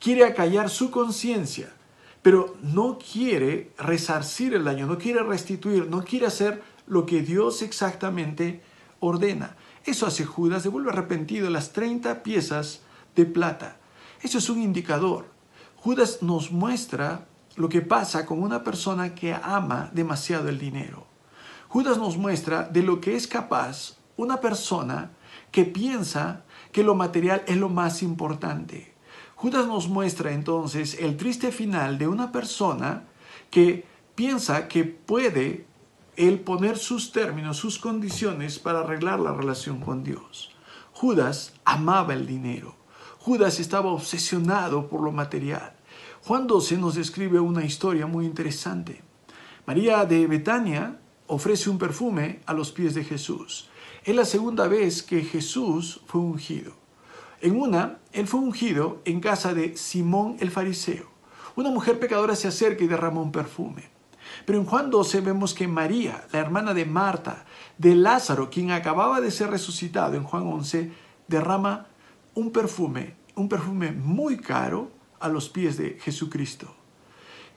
quiere 0.00 0.24
acallar 0.24 0.70
su 0.70 0.90
conciencia, 0.90 1.72
pero 2.22 2.56
no 2.62 2.98
quiere 2.98 3.72
resarcir 3.78 4.54
el 4.54 4.64
daño, 4.64 4.86
no 4.86 4.98
quiere 4.98 5.22
restituir, 5.22 5.88
no 5.88 6.02
quiere 6.04 6.26
hacer 6.26 6.62
lo 6.86 7.06
que 7.06 7.22
Dios 7.22 7.62
exactamente 7.62 8.62
ordena. 9.00 9.56
Eso 9.84 10.06
hace 10.06 10.24
Judas, 10.24 10.64
devuelve 10.64 10.90
arrepentido 10.90 11.48
las 11.50 11.72
30 11.72 12.22
piezas 12.22 12.82
de 13.14 13.26
plata. 13.26 13.76
Eso 14.22 14.38
es 14.38 14.50
un 14.50 14.60
indicador. 14.60 15.26
Judas 15.76 16.18
nos 16.22 16.50
muestra 16.50 17.26
lo 17.54 17.68
que 17.68 17.80
pasa 17.80 18.26
con 18.26 18.42
una 18.42 18.64
persona 18.64 19.14
que 19.14 19.34
ama 19.34 19.90
demasiado 19.92 20.48
el 20.48 20.58
dinero. 20.58 21.06
Judas 21.68 21.98
nos 21.98 22.16
muestra 22.16 22.62
de 22.64 22.82
lo 22.82 23.00
que 23.00 23.16
es 23.16 23.26
capaz 23.26 23.96
una 24.16 24.40
persona 24.40 25.10
que 25.50 25.64
piensa 25.64 26.44
que 26.72 26.82
lo 26.82 26.94
material 26.94 27.42
es 27.46 27.56
lo 27.56 27.68
más 27.68 28.02
importante. 28.02 28.94
Judas 29.34 29.66
nos 29.66 29.88
muestra 29.88 30.32
entonces 30.32 30.96
el 30.98 31.16
triste 31.16 31.52
final 31.52 31.98
de 31.98 32.08
una 32.08 32.32
persona 32.32 33.04
que 33.50 33.84
piensa 34.14 34.68
que 34.68 34.84
puede 34.84 35.66
él 36.16 36.40
poner 36.40 36.78
sus 36.78 37.12
términos, 37.12 37.58
sus 37.58 37.78
condiciones 37.78 38.58
para 38.58 38.80
arreglar 38.80 39.20
la 39.20 39.34
relación 39.34 39.80
con 39.80 40.02
Dios. 40.02 40.50
Judas 40.92 41.52
amaba 41.64 42.14
el 42.14 42.26
dinero. 42.26 42.74
Judas 43.18 43.60
estaba 43.60 43.90
obsesionado 43.90 44.88
por 44.88 45.02
lo 45.02 45.12
material. 45.12 45.74
Juan 46.24 46.46
12 46.46 46.78
nos 46.78 46.94
describe 46.94 47.38
una 47.38 47.64
historia 47.64 48.06
muy 48.06 48.24
interesante. 48.24 49.02
María 49.66 50.04
de 50.06 50.26
Betania 50.26 50.98
ofrece 51.26 51.70
un 51.70 51.78
perfume 51.78 52.40
a 52.46 52.54
los 52.54 52.72
pies 52.72 52.94
de 52.94 53.04
Jesús. 53.04 53.68
Es 54.04 54.14
la 54.14 54.24
segunda 54.24 54.68
vez 54.68 55.02
que 55.02 55.22
Jesús 55.22 56.00
fue 56.06 56.20
ungido. 56.20 56.72
En 57.40 57.60
una, 57.60 57.98
él 58.12 58.26
fue 58.26 58.40
ungido 58.40 59.02
en 59.04 59.20
casa 59.20 59.52
de 59.52 59.76
Simón 59.76 60.36
el 60.40 60.50
fariseo. 60.50 61.10
Una 61.54 61.70
mujer 61.70 61.98
pecadora 61.98 62.36
se 62.36 62.48
acerca 62.48 62.84
y 62.84 62.86
derrama 62.86 63.20
un 63.20 63.32
perfume. 63.32 63.84
Pero 64.44 64.58
en 64.58 64.64
Juan 64.64 64.90
12 64.90 65.20
vemos 65.20 65.54
que 65.54 65.68
María, 65.68 66.26
la 66.32 66.38
hermana 66.38 66.74
de 66.74 66.84
Marta, 66.84 67.44
de 67.78 67.94
Lázaro, 67.94 68.50
quien 68.50 68.70
acababa 68.70 69.20
de 69.20 69.30
ser 69.30 69.50
resucitado 69.50 70.14
en 70.14 70.24
Juan 70.24 70.46
11, 70.46 70.92
derrama 71.28 71.86
un 72.34 72.50
perfume, 72.50 73.16
un 73.34 73.48
perfume 73.48 73.92
muy 73.92 74.36
caro 74.36 74.90
a 75.20 75.28
los 75.28 75.48
pies 75.48 75.76
de 75.76 75.98
Jesucristo. 76.00 76.74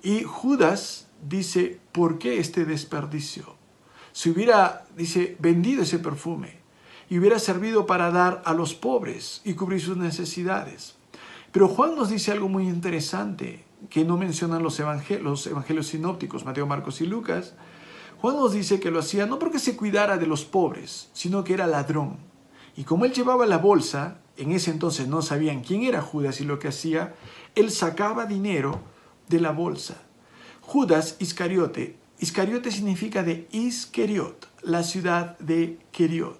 Y 0.01 0.23
Judas 0.23 1.07
dice, 1.27 1.79
¿por 1.91 2.17
qué 2.17 2.39
este 2.39 2.65
desperdicio? 2.65 3.58
Si 4.11 4.29
hubiera, 4.29 4.85
dice, 4.95 5.37
vendido 5.39 5.83
ese 5.83 5.99
perfume 5.99 6.59
y 7.09 7.19
hubiera 7.19 7.39
servido 7.39 7.85
para 7.85 8.11
dar 8.11 8.41
a 8.45 8.53
los 8.53 8.75
pobres 8.75 9.41
y 9.43 9.53
cubrir 9.53 9.81
sus 9.81 9.97
necesidades. 9.97 10.95
Pero 11.51 11.67
Juan 11.67 11.95
nos 11.95 12.09
dice 12.09 12.31
algo 12.31 12.47
muy 12.47 12.67
interesante 12.67 13.65
que 13.89 14.05
no 14.05 14.17
mencionan 14.17 14.61
los 14.61 14.79
evangelios, 14.79 15.23
los 15.23 15.47
evangelios 15.47 15.87
sinópticos, 15.87 16.45
Mateo, 16.45 16.67
Marcos 16.67 17.01
y 17.01 17.07
Lucas. 17.07 17.55
Juan 18.21 18.35
nos 18.35 18.53
dice 18.53 18.79
que 18.79 18.91
lo 18.91 18.99
hacía 18.99 19.25
no 19.25 19.39
porque 19.39 19.59
se 19.59 19.75
cuidara 19.75 20.17
de 20.17 20.27
los 20.27 20.45
pobres, 20.45 21.09
sino 21.13 21.43
que 21.43 21.53
era 21.53 21.65
ladrón. 21.65 22.17
Y 22.75 22.83
como 22.83 23.05
él 23.05 23.13
llevaba 23.13 23.45
la 23.45 23.57
bolsa, 23.57 24.19
en 24.37 24.51
ese 24.51 24.71
entonces 24.71 25.07
no 25.07 25.21
sabían 25.21 25.63
quién 25.63 25.83
era 25.83 26.01
Judas 26.01 26.39
y 26.39 26.45
lo 26.45 26.59
que 26.59 26.67
hacía, 26.67 27.15
él 27.55 27.71
sacaba 27.71 28.25
dinero 28.25 28.79
de 29.27 29.41
la 29.41 29.51
bolsa. 29.51 29.95
Judas 30.61 31.15
Iscariote, 31.19 31.97
Iscariote 32.19 32.71
significa 32.71 33.23
de 33.23 33.47
Isqueriot, 33.51 34.49
la 34.63 34.83
ciudad 34.83 35.39
de 35.39 35.79
Queriot. 35.91 36.39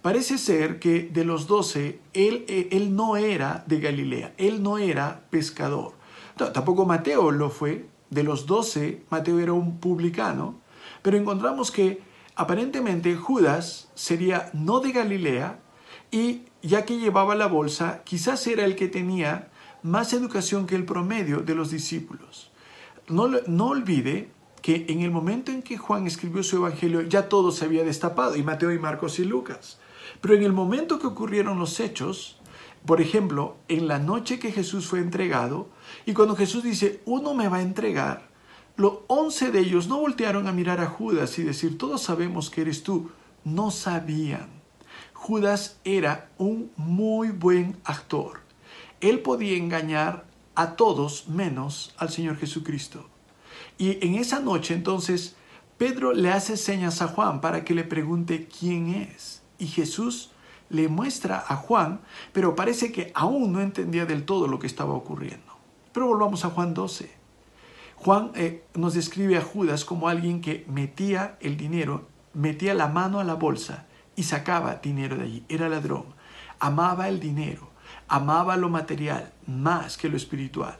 Parece 0.00 0.38
ser 0.38 0.78
que 0.78 1.02
de 1.02 1.24
los 1.24 1.48
doce, 1.48 1.98
él, 2.12 2.44
eh, 2.48 2.68
él 2.70 2.94
no 2.94 3.16
era 3.16 3.64
de 3.66 3.80
Galilea, 3.80 4.32
él 4.38 4.62
no 4.62 4.78
era 4.78 5.24
pescador. 5.30 5.94
tampoco 6.36 6.86
Mateo 6.86 7.32
lo 7.32 7.50
fue, 7.50 7.88
de 8.10 8.22
los 8.22 8.46
doce, 8.46 9.02
Mateo 9.10 9.40
era 9.40 9.52
un 9.52 9.80
publicano, 9.80 10.60
pero 11.02 11.16
encontramos 11.16 11.72
que 11.72 12.00
aparentemente 12.36 13.16
Judas 13.16 13.90
sería 13.96 14.50
no 14.52 14.78
de 14.78 14.92
Galilea 14.92 15.58
y 16.12 16.42
ya 16.62 16.84
que 16.84 16.98
llevaba 16.98 17.34
la 17.34 17.48
bolsa, 17.48 18.02
quizás 18.04 18.46
era 18.46 18.64
el 18.64 18.76
que 18.76 18.86
tenía 18.86 19.48
más 19.82 20.12
educación 20.12 20.66
que 20.66 20.76
el 20.76 20.84
promedio 20.84 21.40
de 21.40 21.56
los 21.56 21.72
discípulos. 21.72 22.52
No, 23.08 23.28
no 23.46 23.68
olvide 23.68 24.30
que 24.62 24.86
en 24.88 25.02
el 25.02 25.10
momento 25.10 25.52
en 25.52 25.62
que 25.62 25.78
Juan 25.78 26.06
escribió 26.06 26.42
su 26.42 26.56
evangelio 26.56 27.02
ya 27.02 27.28
todo 27.28 27.52
se 27.52 27.64
había 27.64 27.84
destapado, 27.84 28.36
y 28.36 28.42
Mateo 28.42 28.72
y 28.72 28.78
Marcos 28.78 29.18
y 29.18 29.24
Lucas. 29.24 29.78
Pero 30.20 30.34
en 30.34 30.42
el 30.42 30.52
momento 30.52 30.98
que 30.98 31.06
ocurrieron 31.06 31.58
los 31.58 31.80
hechos, 31.80 32.40
por 32.86 33.00
ejemplo, 33.00 33.56
en 33.68 33.88
la 33.88 33.98
noche 33.98 34.38
que 34.38 34.52
Jesús 34.52 34.86
fue 34.86 35.00
entregado, 35.00 35.68
y 36.06 36.12
cuando 36.12 36.36
Jesús 36.36 36.62
dice, 36.62 37.02
uno 37.04 37.34
me 37.34 37.48
va 37.48 37.58
a 37.58 37.62
entregar, 37.62 38.28
los 38.78 39.00
once 39.08 39.50
de 39.50 39.58
ellos 39.58 39.88
no 39.88 39.98
voltearon 39.98 40.46
a 40.46 40.52
mirar 40.52 40.80
a 40.80 40.86
Judas 40.86 41.36
y 41.40 41.42
decir, 41.42 41.76
todos 41.78 42.00
sabemos 42.00 42.48
que 42.48 42.60
eres 42.60 42.84
tú. 42.84 43.10
No 43.42 43.72
sabían. 43.72 44.50
Judas 45.12 45.80
era 45.82 46.30
un 46.38 46.70
muy 46.76 47.30
buen 47.30 47.76
actor. 47.82 48.38
Él 49.00 49.18
podía 49.18 49.56
engañar 49.56 50.26
a 50.54 50.76
todos 50.76 51.26
menos 51.28 51.92
al 51.98 52.10
Señor 52.10 52.36
Jesucristo. 52.36 53.08
Y 53.78 54.04
en 54.04 54.16
esa 54.16 54.40
noche 54.40 54.74
entonces 54.74 55.36
Pedro 55.78 56.12
le 56.12 56.32
hace 56.32 56.56
señas 56.56 57.00
a 57.00 57.06
Juan 57.08 57.40
para 57.40 57.64
que 57.64 57.72
le 57.72 57.84
pregunte 57.84 58.48
quién 58.48 58.88
es. 58.88 59.42
Y 59.58 59.68
Jesús 59.68 60.32
le 60.70 60.88
muestra 60.88 61.42
a 61.46 61.54
Juan, 61.54 62.00
pero 62.32 62.56
parece 62.56 62.90
que 62.90 63.12
aún 63.14 63.52
no 63.52 63.60
entendía 63.60 64.04
del 64.04 64.24
todo 64.24 64.48
lo 64.48 64.58
que 64.58 64.66
estaba 64.66 64.92
ocurriendo. 64.92 65.56
Pero 65.92 66.08
volvamos 66.08 66.44
a 66.44 66.50
Juan 66.50 66.74
12. 66.74 67.10
Juan 67.94 68.32
eh, 68.34 68.64
nos 68.74 68.94
describe 68.94 69.36
a 69.36 69.42
Judas 69.42 69.84
como 69.84 70.08
alguien 70.08 70.40
que 70.40 70.64
metía 70.68 71.36
el 71.40 71.56
dinero, 71.56 72.06
metía 72.34 72.74
la 72.74 72.88
mano 72.88 73.20
a 73.20 73.24
la 73.24 73.34
bolsa 73.34 73.86
y 74.16 74.24
sacaba 74.24 74.76
dinero 74.76 75.16
de 75.16 75.24
allí. 75.24 75.44
Era 75.48 75.68
ladrón. 75.68 76.06
Amaba 76.60 77.08
el 77.08 77.20
dinero, 77.20 77.70
amaba 78.08 78.56
lo 78.56 78.68
material 78.68 79.32
más 79.46 79.96
que 79.96 80.08
lo 80.08 80.16
espiritual. 80.16 80.76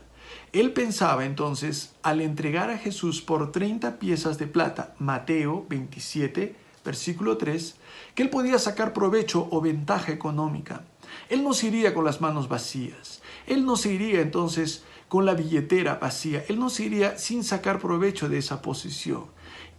Él 0.52 0.72
pensaba 0.72 1.24
entonces, 1.24 1.94
al 2.02 2.20
entregar 2.20 2.70
a 2.70 2.78
Jesús 2.78 3.20
por 3.20 3.52
30 3.52 3.98
piezas 3.98 4.38
de 4.38 4.46
plata, 4.46 4.94
Mateo 4.98 5.66
27, 5.68 6.56
versículo 6.84 7.36
3, 7.36 7.76
que 8.14 8.22
él 8.22 8.30
podía 8.30 8.58
sacar 8.58 8.92
provecho 8.92 9.46
o 9.50 9.60
ventaja 9.60 10.10
económica. 10.10 10.84
Él 11.28 11.42
no 11.42 11.52
se 11.52 11.66
iría 11.66 11.92
con 11.92 12.04
las 12.04 12.20
manos 12.20 12.48
vacías. 12.48 13.20
Él 13.46 13.66
no 13.66 13.76
se 13.76 13.92
iría 13.92 14.20
entonces 14.20 14.84
con 15.08 15.26
la 15.26 15.34
billetera 15.34 15.96
vacía. 15.96 16.44
Él 16.48 16.58
no 16.58 16.70
se 16.70 16.84
iría 16.84 17.18
sin 17.18 17.44
sacar 17.44 17.78
provecho 17.78 18.28
de 18.28 18.38
esa 18.38 18.62
posición. 18.62 19.26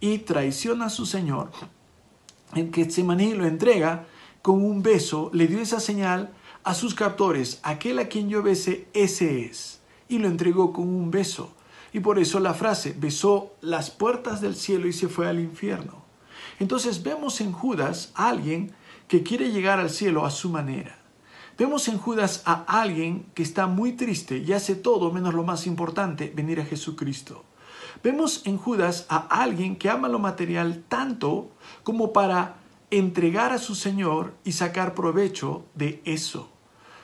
Y 0.00 0.18
traiciona 0.18 0.86
a 0.86 0.90
su 0.90 1.06
Señor, 1.06 1.50
en 2.54 2.70
que 2.70 2.88
Semaní 2.90 3.34
lo 3.34 3.46
entrega 3.46 4.06
con 4.42 4.64
un 4.64 4.82
beso, 4.82 5.30
le 5.32 5.46
dio 5.46 5.60
esa 5.60 5.80
señal 5.80 6.32
a 6.64 6.74
sus 6.74 6.94
captores, 6.94 7.60
aquel 7.62 7.98
a 7.98 8.08
quien 8.08 8.28
yo 8.28 8.42
bese, 8.42 8.86
ese 8.92 9.44
es. 9.44 9.79
Y 10.10 10.18
lo 10.18 10.28
entregó 10.28 10.74
con 10.74 10.86
un 10.86 11.10
beso. 11.10 11.54
Y 11.94 12.00
por 12.00 12.18
eso 12.18 12.38
la 12.38 12.52
frase, 12.52 12.94
besó 12.98 13.54
las 13.62 13.90
puertas 13.90 14.42
del 14.42 14.54
cielo 14.54 14.86
y 14.86 14.92
se 14.92 15.08
fue 15.08 15.26
al 15.26 15.40
infierno. 15.40 16.04
Entonces 16.58 17.02
vemos 17.02 17.40
en 17.40 17.52
Judas 17.52 18.12
a 18.14 18.28
alguien 18.28 18.72
que 19.08 19.22
quiere 19.22 19.50
llegar 19.50 19.80
al 19.80 19.88
cielo 19.88 20.26
a 20.26 20.30
su 20.30 20.50
manera. 20.50 20.98
Vemos 21.58 21.88
en 21.88 21.98
Judas 21.98 22.42
a 22.44 22.64
alguien 22.80 23.26
que 23.34 23.42
está 23.42 23.66
muy 23.66 23.92
triste 23.92 24.38
y 24.38 24.52
hace 24.52 24.74
todo 24.74 25.12
menos 25.12 25.34
lo 25.34 25.42
más 25.42 25.66
importante, 25.66 26.32
venir 26.34 26.60
a 26.60 26.64
Jesucristo. 26.64 27.44
Vemos 28.02 28.42
en 28.46 28.56
Judas 28.56 29.06
a 29.08 29.18
alguien 29.42 29.76
que 29.76 29.90
ama 29.90 30.08
lo 30.08 30.18
material 30.18 30.84
tanto 30.88 31.50
como 31.82 32.12
para 32.12 32.56
entregar 32.90 33.52
a 33.52 33.58
su 33.58 33.74
Señor 33.74 34.34
y 34.44 34.52
sacar 34.52 34.94
provecho 34.94 35.64
de 35.74 36.00
eso. 36.04 36.50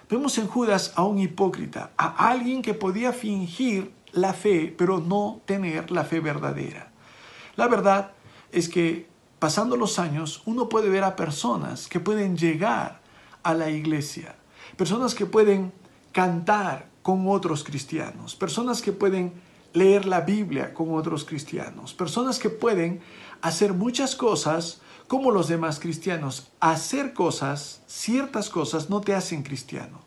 Vemos 0.08 0.38
en 0.38 0.46
Judas 0.46 0.92
a 0.94 1.04
un 1.04 1.18
hipócrita, 1.18 1.90
a 1.96 2.28
alguien 2.28 2.62
que 2.62 2.74
podía 2.74 3.12
fingir 3.12 3.92
la 4.12 4.34
fe, 4.34 4.72
pero 4.76 5.00
no 5.00 5.40
tener 5.46 5.90
la 5.90 6.04
fe 6.04 6.20
verdadera. 6.20 6.92
La 7.56 7.66
verdad 7.66 8.12
es 8.52 8.68
que 8.68 9.08
pasando 9.40 9.76
los 9.76 9.98
años, 9.98 10.42
uno 10.46 10.68
puede 10.68 10.90
ver 10.90 11.02
a 11.02 11.16
personas 11.16 11.88
que 11.88 11.98
pueden 11.98 12.36
llegar 12.36 13.00
a 13.42 13.54
la 13.54 13.70
iglesia, 13.70 14.36
personas 14.76 15.14
que 15.14 15.26
pueden 15.26 15.72
cantar 16.12 16.86
con 17.02 17.28
otros 17.28 17.64
cristianos, 17.64 18.36
personas 18.36 18.82
que 18.82 18.92
pueden 18.92 19.32
leer 19.72 20.06
la 20.06 20.20
Biblia 20.20 20.72
con 20.72 20.94
otros 20.94 21.24
cristianos, 21.24 21.94
personas 21.94 22.38
que 22.38 22.48
pueden 22.48 23.00
hacer 23.42 23.74
muchas 23.74 24.14
cosas 24.14 24.80
como 25.08 25.30
los 25.30 25.48
demás 25.48 25.80
cristianos. 25.80 26.50
Hacer 26.60 27.12
cosas, 27.12 27.82
ciertas 27.86 28.50
cosas, 28.50 28.90
no 28.90 29.00
te 29.00 29.14
hacen 29.14 29.42
cristiano. 29.42 30.00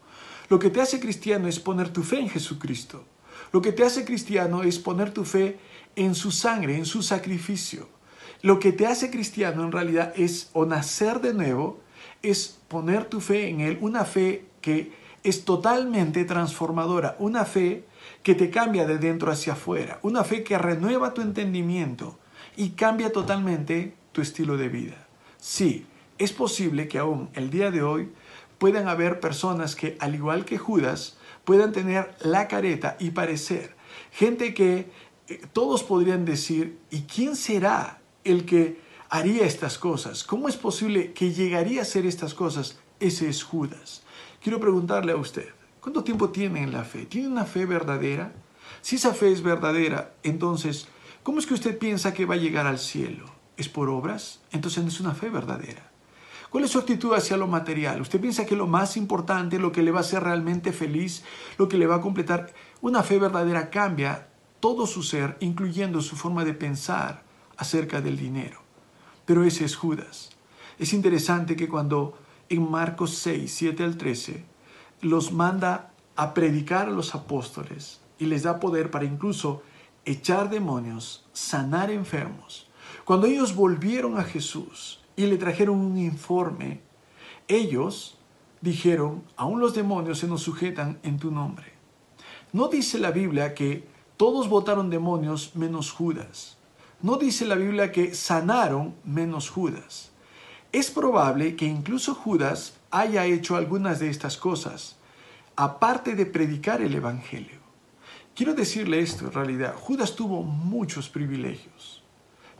Lo 0.49 0.59
que 0.59 0.69
te 0.69 0.81
hace 0.81 0.99
cristiano 0.99 1.47
es 1.47 1.59
poner 1.59 1.89
tu 1.89 2.03
fe 2.03 2.19
en 2.19 2.29
Jesucristo. 2.29 3.03
Lo 3.51 3.61
que 3.61 3.71
te 3.71 3.83
hace 3.83 4.05
cristiano 4.05 4.63
es 4.63 4.79
poner 4.79 5.11
tu 5.11 5.25
fe 5.25 5.59
en 5.95 6.15
su 6.15 6.31
sangre, 6.31 6.75
en 6.75 6.85
su 6.85 7.03
sacrificio. 7.03 7.87
Lo 8.41 8.59
que 8.59 8.71
te 8.71 8.87
hace 8.87 9.11
cristiano 9.11 9.63
en 9.63 9.71
realidad 9.71 10.13
es, 10.15 10.49
o 10.53 10.65
nacer 10.65 11.19
de 11.21 11.33
nuevo, 11.33 11.79
es 12.21 12.59
poner 12.67 13.05
tu 13.05 13.21
fe 13.21 13.49
en 13.49 13.61
Él, 13.61 13.77
una 13.81 14.05
fe 14.05 14.45
que 14.61 14.91
es 15.23 15.45
totalmente 15.45 16.23
transformadora, 16.25 17.15
una 17.19 17.45
fe 17.45 17.85
que 18.23 18.35
te 18.35 18.49
cambia 18.49 18.85
de 18.85 18.97
dentro 18.97 19.31
hacia 19.31 19.53
afuera, 19.53 19.99
una 20.01 20.23
fe 20.23 20.43
que 20.43 20.57
renueva 20.57 21.13
tu 21.13 21.21
entendimiento 21.21 22.17
y 22.55 22.71
cambia 22.71 23.11
totalmente 23.11 23.93
tu 24.11 24.21
estilo 24.21 24.57
de 24.57 24.69
vida. 24.69 25.07
Sí, 25.37 25.85
es 26.17 26.33
posible 26.33 26.87
que 26.87 26.99
aún 26.99 27.29
el 27.33 27.49
día 27.49 27.71
de 27.71 27.81
hoy 27.81 28.09
puedan 28.57 28.87
haber 28.87 29.19
personas 29.19 29.75
que, 29.75 29.97
al 29.99 30.15
igual 30.15 30.45
que 30.45 30.57
Judas, 30.57 31.17
puedan 31.45 31.71
tener 31.71 32.13
la 32.21 32.47
careta 32.47 32.97
y 32.99 33.11
parecer. 33.11 33.75
Gente 34.11 34.53
que 34.53 34.91
eh, 35.27 35.41
todos 35.53 35.83
podrían 35.83 36.25
decir, 36.25 36.77
¿y 36.91 37.01
quién 37.03 37.35
será 37.35 38.01
el 38.23 38.45
que 38.45 38.79
haría 39.09 39.45
estas 39.45 39.77
cosas? 39.77 40.23
¿Cómo 40.23 40.49
es 40.49 40.57
posible 40.57 41.13
que 41.13 41.31
llegaría 41.31 41.79
a 41.79 41.83
hacer 41.83 42.05
estas 42.05 42.33
cosas? 42.33 42.77
Ese 42.99 43.29
es 43.29 43.43
Judas. 43.43 44.03
Quiero 44.43 44.59
preguntarle 44.59 45.13
a 45.13 45.17
usted, 45.17 45.47
¿cuánto 45.79 46.03
tiempo 46.03 46.29
tiene 46.29 46.61
en 46.61 46.73
la 46.73 46.83
fe? 46.83 47.05
¿Tiene 47.05 47.29
una 47.29 47.45
fe 47.45 47.65
verdadera? 47.65 48.33
Si 48.81 48.97
esa 48.97 49.13
fe 49.13 49.31
es 49.31 49.41
verdadera, 49.41 50.13
entonces, 50.23 50.87
¿cómo 51.23 51.39
es 51.39 51.45
que 51.45 51.53
usted 51.53 51.77
piensa 51.77 52.13
que 52.13 52.25
va 52.25 52.35
a 52.35 52.37
llegar 52.37 52.67
al 52.67 52.79
cielo? 52.79 53.38
¿Es 53.59 53.67
por 53.67 53.89
obras? 53.89 54.39
Entonces 54.53 54.81
no 54.81 54.87
es 54.87 55.01
una 55.01 55.13
fe 55.13 55.29
verdadera. 55.29 55.91
¿Cuál 56.49 56.63
es 56.63 56.71
su 56.71 56.79
actitud 56.79 57.13
hacia 57.13 57.35
lo 57.35 57.45
material? 57.45 57.99
¿Usted 57.99 58.21
piensa 58.21 58.45
que 58.45 58.55
lo 58.55 58.67
más 58.67 58.95
importante, 58.95 59.59
lo 59.59 59.73
que 59.73 59.83
le 59.83 59.91
va 59.91 59.97
a 59.97 60.01
hacer 60.01 60.23
realmente 60.23 60.71
feliz, 60.71 61.25
lo 61.57 61.67
que 61.67 61.77
le 61.77 61.85
va 61.85 61.95
a 61.95 62.01
completar? 62.01 62.53
Una 62.79 63.03
fe 63.03 63.19
verdadera 63.19 63.69
cambia 63.69 64.29
todo 64.61 64.87
su 64.87 65.03
ser, 65.03 65.35
incluyendo 65.41 66.01
su 66.01 66.15
forma 66.15 66.45
de 66.45 66.53
pensar 66.53 67.23
acerca 67.57 67.99
del 67.99 68.15
dinero. 68.15 68.61
Pero 69.25 69.43
ese 69.43 69.65
es 69.65 69.75
Judas. 69.75 70.29
Es 70.77 70.93
interesante 70.93 71.57
que 71.57 71.67
cuando 71.67 72.17
en 72.47 72.71
Marcos 72.71 73.15
6, 73.15 73.53
7 73.53 73.83
al 73.83 73.97
13, 73.97 74.45
los 75.01 75.33
manda 75.33 75.91
a 76.15 76.33
predicar 76.33 76.87
a 76.87 76.91
los 76.91 77.13
apóstoles 77.13 77.99
y 78.17 78.25
les 78.27 78.43
da 78.43 78.61
poder 78.61 78.89
para 78.89 79.03
incluso 79.03 79.63
echar 80.05 80.49
demonios, 80.49 81.25
sanar 81.33 81.91
enfermos. 81.91 82.68
Cuando 83.05 83.27
ellos 83.27 83.55
volvieron 83.55 84.17
a 84.17 84.23
Jesús 84.23 84.99
y 85.15 85.25
le 85.25 85.37
trajeron 85.37 85.79
un 85.79 85.97
informe, 85.97 86.81
ellos 87.47 88.17
dijeron, 88.61 89.23
aún 89.35 89.59
los 89.59 89.73
demonios 89.73 90.19
se 90.19 90.27
nos 90.27 90.41
sujetan 90.41 90.99
en 91.03 91.17
tu 91.17 91.31
nombre. 91.31 91.65
No 92.51 92.67
dice 92.67 92.99
la 92.99 93.11
Biblia 93.11 93.53
que 93.53 93.87
todos 94.17 94.49
votaron 94.49 94.89
demonios 94.89 95.55
menos 95.55 95.91
Judas. 95.91 96.57
No 97.01 97.17
dice 97.17 97.45
la 97.45 97.55
Biblia 97.55 97.91
que 97.91 98.13
sanaron 98.13 98.95
menos 99.05 99.49
Judas. 99.49 100.11
Es 100.71 100.91
probable 100.91 101.55
que 101.55 101.65
incluso 101.65 102.13
Judas 102.13 102.73
haya 102.91 103.25
hecho 103.25 103.55
algunas 103.55 103.99
de 103.99 104.09
estas 104.09 104.37
cosas, 104.37 104.97
aparte 105.55 106.15
de 106.15 106.25
predicar 106.25 106.81
el 106.81 106.93
Evangelio. 106.93 107.59
Quiero 108.35 108.53
decirle 108.53 108.99
esto, 108.99 109.25
en 109.25 109.33
realidad, 109.33 109.75
Judas 109.75 110.15
tuvo 110.15 110.43
muchos 110.43 111.09
privilegios. 111.09 111.98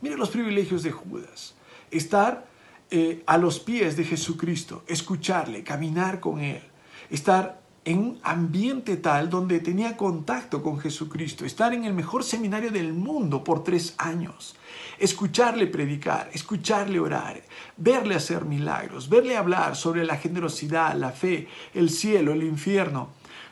Mire 0.00 0.16
los 0.16 0.30
privilegios 0.30 0.82
de 0.82 0.90
Judas. 0.90 1.54
Estar 1.90 2.46
eh, 2.90 3.22
a 3.26 3.38
los 3.38 3.60
pies 3.60 3.96
de 3.96 4.04
Jesucristo, 4.04 4.84
escucharle, 4.86 5.62
caminar 5.62 6.20
con 6.20 6.40
Él, 6.40 6.62
estar 7.10 7.60
en 7.84 7.98
un 7.98 8.20
ambiente 8.22 8.96
tal 8.98 9.30
donde 9.30 9.60
tenía 9.60 9.96
contacto 9.96 10.62
con 10.62 10.78
Jesucristo, 10.78 11.44
estar 11.44 11.72
en 11.72 11.84
el 11.84 11.94
mejor 11.94 12.22
seminario 12.24 12.70
del 12.70 12.92
mundo 12.92 13.42
por 13.42 13.64
tres 13.64 13.94
años, 13.96 14.54
escucharle 14.98 15.66
predicar, 15.66 16.30
escucharle 16.32 17.00
orar, 17.00 17.42
verle 17.76 18.14
hacer 18.14 18.44
milagros, 18.44 19.08
verle 19.08 19.36
hablar 19.36 19.76
sobre 19.76 20.04
la 20.04 20.16
generosidad, 20.16 20.94
la 20.94 21.10
fe, 21.10 21.48
el 21.74 21.90
cielo, 21.90 22.32
el 22.32 22.42
infierno, 22.42 23.10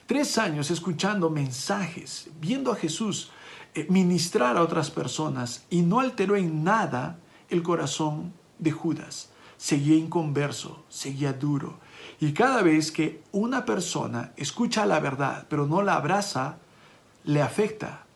Tres 0.09 0.38
años 0.38 0.71
escuchando 0.71 1.28
mensajes, 1.28 2.31
viendo 2.40 2.73
a 2.73 2.76
Jesús 2.76 3.31
ministrar 3.88 4.56
a 4.56 4.62
otras 4.62 4.90
personas 4.90 5.64
y 5.70 5.82
no 5.82 6.00
alteró 6.00 6.37
en 6.37 6.64
nada 6.64 7.18
el 7.49 7.62
corazón 7.62 8.32
de 8.58 8.73
Judas. 8.73 9.30
Seguía 9.56 9.97
inconverso, 9.97 10.85
seguía 10.88 11.32
duro. 11.32 11.78
Y 12.20 12.32
cada 12.32 12.62
vez 12.62 12.92
que 12.92 13.23
una 13.32 13.64
persona 13.64 14.32
escucha 14.37 14.87
la 14.87 15.00
verdad, 15.00 15.47
pero 15.49 15.66
no 15.66 15.82
la 15.82 15.94
abraza, 15.94 16.58
le 17.25 17.43
afecta, 17.43 18.06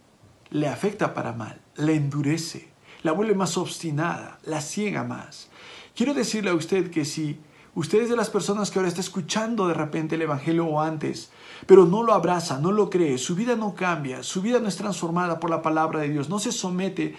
le 0.50 0.68
afecta 0.68 1.14
para 1.14 1.32
mal, 1.32 1.60
le 1.76 1.94
endurece, 1.96 2.70
la 3.02 3.12
vuelve 3.12 3.34
más 3.34 3.56
obstinada, 3.56 4.38
la 4.44 4.60
ciega 4.60 5.04
más. 5.04 5.48
Quiero 5.94 6.14
decirle 6.14 6.50
a 6.50 6.54
usted 6.54 6.90
que 6.90 7.04
si 7.04 7.38
usted 7.74 8.02
es 8.02 8.10
de 8.10 8.16
las 8.16 8.30
personas 8.30 8.70
que 8.70 8.78
ahora 8.78 8.88
está 8.88 9.00
escuchando 9.00 9.68
de 9.68 9.74
repente 9.74 10.14
el 10.14 10.22
Evangelio 10.22 10.66
o 10.66 10.80
antes, 10.80 11.30
pero 11.66 11.86
no 11.86 12.02
lo 12.02 12.12
abraza, 12.12 12.58
no 12.58 12.72
lo 12.72 12.90
cree, 12.90 13.18
su 13.18 13.34
vida 13.34 13.56
no 13.56 13.74
cambia, 13.74 14.22
su 14.22 14.42
vida 14.42 14.58
no 14.58 14.68
es 14.68 14.76
transformada 14.76 15.40
por 15.40 15.50
la 15.50 15.62
palabra 15.62 16.00
de 16.00 16.08
Dios, 16.08 16.28
no 16.28 16.38
se 16.38 16.52
somete, 16.52 17.14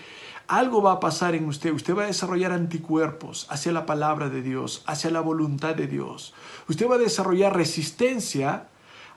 algo 0.48 0.82
va 0.82 0.94
a 0.94 1.00
pasar 1.00 1.36
en 1.36 1.48
usted, 1.48 1.72
usted 1.74 1.96
va 1.96 2.04
a 2.04 2.08
desarrollar 2.08 2.52
anticuerpos 2.52 3.48
hacia 3.50 3.72
la 3.72 3.86
palabra 3.86 4.30
de 4.30 4.42
Dios, 4.42 4.84
hacia 4.86 5.10
la 5.10 5.22
voluntad 5.22 5.76
de 5.76 5.88
Dios, 5.88 6.34
usted 6.68 6.90
va 6.90 6.96
a 6.96 7.00
desarrollar 7.00 7.56
resistencia 7.56 8.68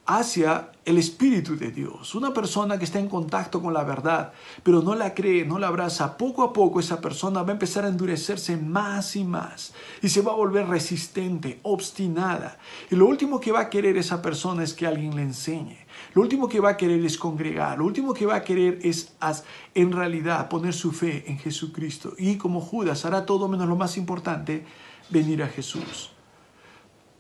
hacia 0.07 0.71
el 0.85 0.99
Espíritu 0.99 1.57
de 1.57 1.73
Dios. 1.73 2.15
Una 2.15 2.33
persona 2.33 2.79
que 2.79 2.85
está 2.85 3.01
en 3.01 3.09
contacto 3.09 3.61
con 3.61 3.75
la 3.75 3.83
verdad, 3.83 4.33
pero 4.63 4.81
no 4.81 4.95
la 4.95 5.15
cree, 5.15 5.45
no 5.45 5.59
la 5.59 5.67
abraza, 5.67 6.17
poco 6.17 6.45
a 6.45 6.53
poco 6.53 6.79
esa 6.79 7.01
persona 7.01 7.43
va 7.43 7.51
a 7.51 7.53
empezar 7.53 7.85
a 7.85 7.89
endurecerse 7.89 8.57
más 8.57 9.17
y 9.17 9.25
más 9.25 9.75
y 10.01 10.09
se 10.09 10.23
va 10.23 10.33
a 10.33 10.37
volver 10.37 10.69
resistente, 10.69 11.59
obstinada. 11.63 12.59
Y 12.91 12.95
lo 12.95 13.07
último 13.07 13.41
que 13.41 13.51
va 13.51 13.61
a 13.61 13.71
querer 13.71 13.97
esa 13.97 14.23
persona 14.23 14.63
es 14.63 14.75
que 14.75 14.87
alguien 14.87 15.17
le 15.17 15.23
enseñe. 15.23 15.87
Lo 16.15 16.23
último 16.23 16.49
que 16.49 16.61
va 16.61 16.71
a 16.71 16.77
querer 16.77 17.05
es 17.05 17.19
congregar. 17.19 17.79
Lo 17.79 17.85
último 17.85 18.15
que 18.15 18.27
va 18.27 18.37
a 18.37 18.45
querer 18.45 18.79
es 18.83 19.13
en 19.75 19.93
realidad 19.93 20.49
poner 20.49 20.73
su 20.73 20.93
fe 20.93 21.25
en 21.27 21.39
Jesucristo. 21.39 22.15
Y 22.17 22.37
como 22.37 22.61
Judas 22.61 23.05
hará 23.05 23.27
todo 23.27 23.49
menos 23.49 23.69
lo 23.69 23.77
más 23.77 23.97
importante, 23.97 24.65
venir 25.11 25.43
a 25.43 25.49
Jesús. 25.49 26.16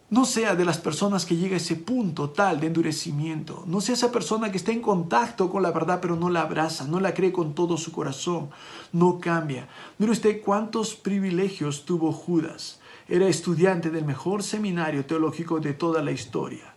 No 0.08 0.24
sea 0.24 0.54
de 0.54 0.64
las 0.64 0.78
personas 0.78 1.26
que 1.26 1.34
llega 1.34 1.54
a 1.54 1.56
ese 1.56 1.74
punto 1.74 2.30
tal 2.30 2.60
de 2.60 2.68
endurecimiento. 2.68 3.64
No 3.66 3.80
sea 3.80 3.96
esa 3.96 4.12
persona 4.12 4.52
que 4.52 4.56
está 4.56 4.70
en 4.70 4.80
contacto 4.80 5.50
con 5.50 5.64
la 5.64 5.72
verdad 5.72 5.98
pero 6.00 6.14
no 6.14 6.30
la 6.30 6.42
abraza, 6.42 6.86
no 6.86 7.00
la 7.00 7.12
cree 7.12 7.32
con 7.32 7.56
todo 7.56 7.76
su 7.76 7.90
corazón, 7.90 8.50
no 8.92 9.18
cambia. 9.18 9.68
Mire 9.98 10.12
usted 10.12 10.42
cuántos 10.42 10.94
privilegios 10.94 11.84
tuvo 11.84 12.12
Judas. 12.12 12.78
Era 13.08 13.26
estudiante 13.26 13.90
del 13.90 14.04
mejor 14.04 14.44
seminario 14.44 15.04
teológico 15.06 15.58
de 15.58 15.72
toda 15.72 16.02
la 16.02 16.12
historia. 16.12 16.74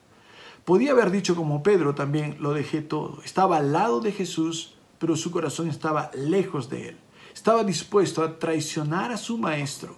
Podía 0.65 0.91
haber 0.91 1.11
dicho 1.11 1.35
como 1.35 1.61
Pedro 1.61 1.93
también, 1.93 2.37
lo 2.39 2.53
dejé 2.53 2.81
todo. 2.81 3.21
Estaba 3.23 3.57
al 3.57 3.71
lado 3.71 3.99
de 4.01 4.11
Jesús, 4.11 4.73
pero 4.97 5.15
su 5.15 5.29
corazón 5.29 5.69
estaba 5.69 6.09
lejos 6.15 6.67
de 6.69 6.89
él. 6.89 6.97
Estaba 7.33 7.63
dispuesto 7.63 8.23
a 8.23 8.39
traicionar 8.39 9.11
a 9.11 9.17
su 9.17 9.37
maestro. 9.37 9.95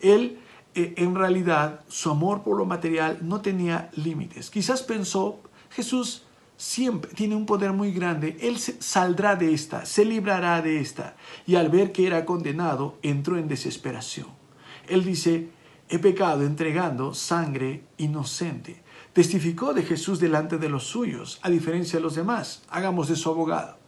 Él 0.00 0.38
en 0.76 1.14
realidad 1.14 1.80
su 1.88 2.10
amor 2.10 2.42
por 2.42 2.58
lo 2.58 2.66
material 2.66 3.18
no 3.22 3.40
tenía 3.40 3.90
límites. 3.96 4.50
Quizás 4.50 4.82
pensó, 4.82 5.40
Jesús 5.70 6.22
siempre 6.58 7.10
tiene 7.14 7.34
un 7.34 7.46
poder 7.46 7.72
muy 7.72 7.92
grande, 7.92 8.36
Él 8.40 8.58
saldrá 8.58 9.36
de 9.36 9.54
esta, 9.54 9.86
se 9.86 10.04
librará 10.04 10.60
de 10.60 10.80
esta. 10.80 11.16
Y 11.46 11.54
al 11.54 11.70
ver 11.70 11.92
que 11.92 12.06
era 12.06 12.26
condenado, 12.26 12.98
entró 13.02 13.38
en 13.38 13.48
desesperación. 13.48 14.28
Él 14.86 15.02
dice, 15.02 15.48
he 15.88 15.98
pecado 15.98 16.44
entregando 16.44 17.14
sangre 17.14 17.84
inocente. 17.96 18.82
Testificó 19.14 19.72
de 19.72 19.82
Jesús 19.82 20.20
delante 20.20 20.58
de 20.58 20.68
los 20.68 20.84
suyos, 20.84 21.38
a 21.42 21.48
diferencia 21.48 21.98
de 21.98 22.02
los 22.02 22.16
demás. 22.16 22.62
Hagamos 22.68 23.08
de 23.08 23.16
su 23.16 23.30
abogado. 23.30 23.78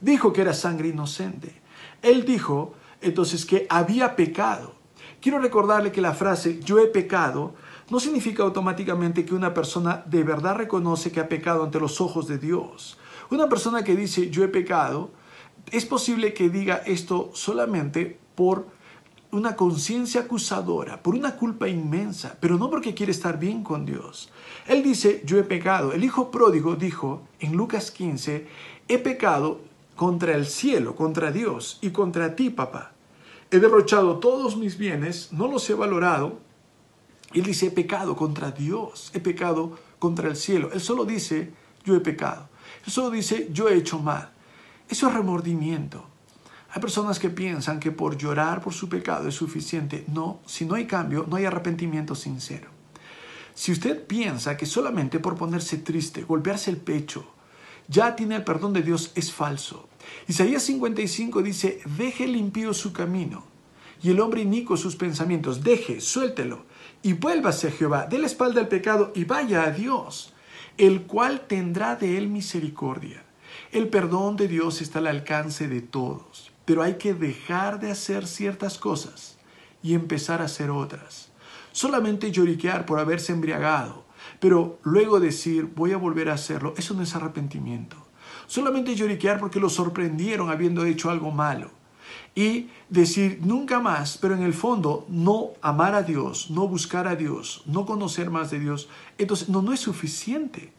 Dijo 0.00 0.32
que 0.32 0.40
era 0.40 0.52
sangre 0.52 0.88
inocente. 0.88 1.62
Él 2.02 2.24
dijo 2.24 2.74
entonces 3.00 3.46
que 3.46 3.66
había 3.70 4.16
pecado 4.16 4.74
Quiero 5.24 5.38
recordarle 5.38 5.90
que 5.90 6.02
la 6.02 6.12
frase 6.12 6.60
yo 6.60 6.78
he 6.78 6.86
pecado 6.86 7.54
no 7.88 7.98
significa 7.98 8.42
automáticamente 8.42 9.24
que 9.24 9.34
una 9.34 9.54
persona 9.54 10.02
de 10.04 10.22
verdad 10.22 10.56
reconoce 10.56 11.10
que 11.10 11.18
ha 11.18 11.30
pecado 11.30 11.64
ante 11.64 11.80
los 11.80 12.02
ojos 12.02 12.28
de 12.28 12.36
Dios. 12.36 12.98
Una 13.30 13.48
persona 13.48 13.82
que 13.82 13.96
dice 13.96 14.28
yo 14.28 14.44
he 14.44 14.48
pecado, 14.48 15.12
es 15.72 15.86
posible 15.86 16.34
que 16.34 16.50
diga 16.50 16.82
esto 16.84 17.30
solamente 17.32 18.18
por 18.34 18.66
una 19.30 19.56
conciencia 19.56 20.20
acusadora, 20.20 21.02
por 21.02 21.14
una 21.14 21.36
culpa 21.36 21.68
inmensa, 21.68 22.36
pero 22.38 22.58
no 22.58 22.68
porque 22.68 22.92
quiere 22.92 23.12
estar 23.12 23.38
bien 23.38 23.64
con 23.64 23.86
Dios. 23.86 24.30
Él 24.66 24.82
dice, 24.82 25.22
yo 25.24 25.38
he 25.38 25.44
pecado. 25.44 25.94
El 25.94 26.04
hijo 26.04 26.30
pródigo 26.30 26.76
dijo 26.76 27.22
en 27.40 27.56
Lucas 27.56 27.90
15, 27.92 28.46
he 28.88 28.98
pecado 28.98 29.62
contra 29.96 30.34
el 30.34 30.44
cielo, 30.44 30.94
contra 30.94 31.32
Dios 31.32 31.78
y 31.80 31.92
contra 31.92 32.36
ti, 32.36 32.50
papá. 32.50 32.93
He 33.54 33.60
derrochado 33.60 34.18
todos 34.18 34.56
mis 34.56 34.76
bienes, 34.76 35.28
no 35.30 35.46
los 35.46 35.70
he 35.70 35.74
valorado. 35.74 36.40
Él 37.32 37.44
dice, 37.44 37.66
he 37.66 37.70
pecado 37.70 38.16
contra 38.16 38.50
Dios, 38.50 39.12
he 39.14 39.20
pecado 39.20 39.78
contra 40.00 40.28
el 40.28 40.34
cielo. 40.34 40.70
Él 40.72 40.80
solo 40.80 41.04
dice, 41.04 41.52
yo 41.84 41.94
he 41.94 42.00
pecado. 42.00 42.48
Él 42.84 42.92
solo 42.92 43.10
dice, 43.10 43.50
yo 43.52 43.68
he 43.68 43.76
hecho 43.76 44.00
mal. 44.00 44.32
Eso 44.88 45.06
es 45.06 45.14
remordimiento. 45.14 46.04
Hay 46.70 46.80
personas 46.80 47.20
que 47.20 47.30
piensan 47.30 47.78
que 47.78 47.92
por 47.92 48.16
llorar 48.16 48.60
por 48.60 48.72
su 48.72 48.88
pecado 48.88 49.28
es 49.28 49.36
suficiente. 49.36 50.04
No, 50.08 50.40
si 50.46 50.64
no 50.64 50.74
hay 50.74 50.88
cambio, 50.88 51.24
no 51.28 51.36
hay 51.36 51.44
arrepentimiento 51.44 52.16
sincero. 52.16 52.70
Si 53.54 53.70
usted 53.70 54.04
piensa 54.04 54.56
que 54.56 54.66
solamente 54.66 55.20
por 55.20 55.36
ponerse 55.36 55.78
triste, 55.78 56.24
golpearse 56.24 56.72
el 56.72 56.78
pecho, 56.78 57.24
ya 57.88 58.16
tiene 58.16 58.36
el 58.36 58.44
perdón 58.44 58.72
de 58.72 58.82
Dios, 58.82 59.12
es 59.14 59.32
falso. 59.32 59.88
Isaías 60.28 60.62
55 60.64 61.42
dice, 61.42 61.80
deje 61.96 62.26
limpio 62.26 62.74
su 62.74 62.92
camino 62.92 63.44
y 64.02 64.10
el 64.10 64.20
hombre 64.20 64.42
inico 64.42 64.76
sus 64.76 64.96
pensamientos, 64.96 65.64
deje, 65.64 66.00
suéltelo 66.00 66.66
y 67.02 67.14
vuélvase 67.14 67.68
a 67.68 67.70
Jehová, 67.70 68.06
dé 68.06 68.18
la 68.18 68.26
espalda 68.26 68.60
al 68.60 68.68
pecado 68.68 69.12
y 69.14 69.24
vaya 69.24 69.64
a 69.64 69.70
Dios. 69.70 70.30
el 70.76 71.02
cual 71.02 71.46
tendrá 71.46 71.94
de 71.94 72.18
él 72.18 72.28
misericordia. 72.28 73.22
El 73.70 73.88
perdón 73.88 74.36
de 74.36 74.48
Dios 74.48 74.80
está 74.80 74.98
al 74.98 75.06
alcance 75.06 75.68
de 75.68 75.80
todos, 75.80 76.50
pero 76.64 76.82
hay 76.82 76.94
que 76.94 77.14
dejar 77.14 77.78
de 77.78 77.90
hacer 77.90 78.26
ciertas 78.26 78.78
cosas 78.78 79.36
y 79.82 79.94
empezar 79.94 80.40
a 80.42 80.46
hacer 80.46 80.70
otras. 80.70 81.30
Solamente 81.72 82.32
lloriquear 82.32 82.86
por 82.86 82.98
haberse 82.98 83.32
embriagado, 83.32 84.03
pero 84.40 84.78
luego 84.82 85.20
decir 85.20 85.70
voy 85.74 85.92
a 85.92 85.96
volver 85.96 86.28
a 86.28 86.34
hacerlo, 86.34 86.74
eso 86.76 86.94
no 86.94 87.02
es 87.02 87.14
arrepentimiento. 87.14 87.96
Solamente 88.46 88.94
lloriquear 88.94 89.38
porque 89.38 89.60
lo 89.60 89.70
sorprendieron 89.70 90.50
habiendo 90.50 90.84
hecho 90.84 91.10
algo 91.10 91.30
malo 91.30 91.70
y 92.34 92.68
decir 92.88 93.40
nunca 93.42 93.80
más, 93.80 94.18
pero 94.18 94.34
en 94.34 94.42
el 94.42 94.54
fondo 94.54 95.06
no 95.08 95.50
amar 95.62 95.94
a 95.94 96.02
Dios, 96.02 96.50
no 96.50 96.66
buscar 96.66 97.06
a 97.06 97.16
Dios, 97.16 97.62
no 97.66 97.86
conocer 97.86 98.30
más 98.30 98.50
de 98.50 98.60
Dios, 98.60 98.88
entonces 99.18 99.48
no, 99.48 99.62
no 99.62 99.72
es 99.72 99.80
suficiente. 99.80 100.72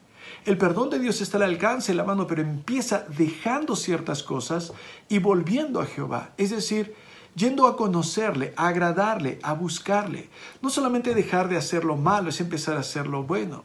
El 0.46 0.58
perdón 0.58 0.89
de 0.89 1.00
Dios 1.00 1.22
está 1.22 1.38
al 1.38 1.44
alcance 1.44 1.91
de 1.91 1.98
la 1.98 2.04
mano, 2.04 2.28
pero 2.28 2.41
empieza 2.41 3.06
dejando 3.18 3.76
ciertas 3.76 4.22
cosas 4.22 4.74
y 5.10 5.20
volviendo 5.20 5.80
a 5.80 5.86
Jehová. 5.86 6.34
Es 6.38 6.52
decir, 6.52 6.94
yendo 7.36 7.67
a 7.67 7.76
conocerle, 7.76 8.54
a 8.56 8.67
agradarle, 8.67 9.39
a 9.43 9.54
buscarle. 9.54 10.30
No 10.62 10.69
solamente 10.69 11.13
dejar 11.13 11.50
de 11.50 11.58
hacer 11.58 11.84
lo 11.84 11.98
malo, 11.98 12.30
es 12.30 12.39
empezar 12.41 12.78
a 12.78 12.80
hacer 12.80 13.08
lo 13.08 13.24
bueno. 13.24 13.63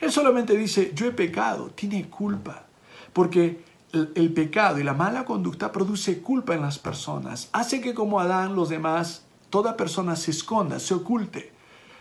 Él 0.00 0.12
solamente 0.12 0.56
dice, 0.56 0.92
yo 0.94 1.06
he 1.06 1.12
pecado, 1.12 1.70
tiene 1.70 2.08
culpa, 2.08 2.66
porque 3.12 3.64
el, 3.92 4.32
pecado 4.32 4.78
y 4.78 4.84
la 4.84 4.94
mala 4.94 5.24
conducta 5.24 5.70
produce 5.70 6.20
culpa 6.20 6.54
en 6.54 6.62
las 6.62 6.78
personas, 6.78 7.48
hace 7.52 7.80
que 7.80 7.94
como 7.94 8.20
Adán 8.20 8.54
los 8.54 8.68
demás, 8.68 9.24
toda 9.50 9.76
persona 9.76 10.16
se 10.16 10.30
esconda, 10.30 10.80
se 10.80 10.94
oculte. 10.94 11.52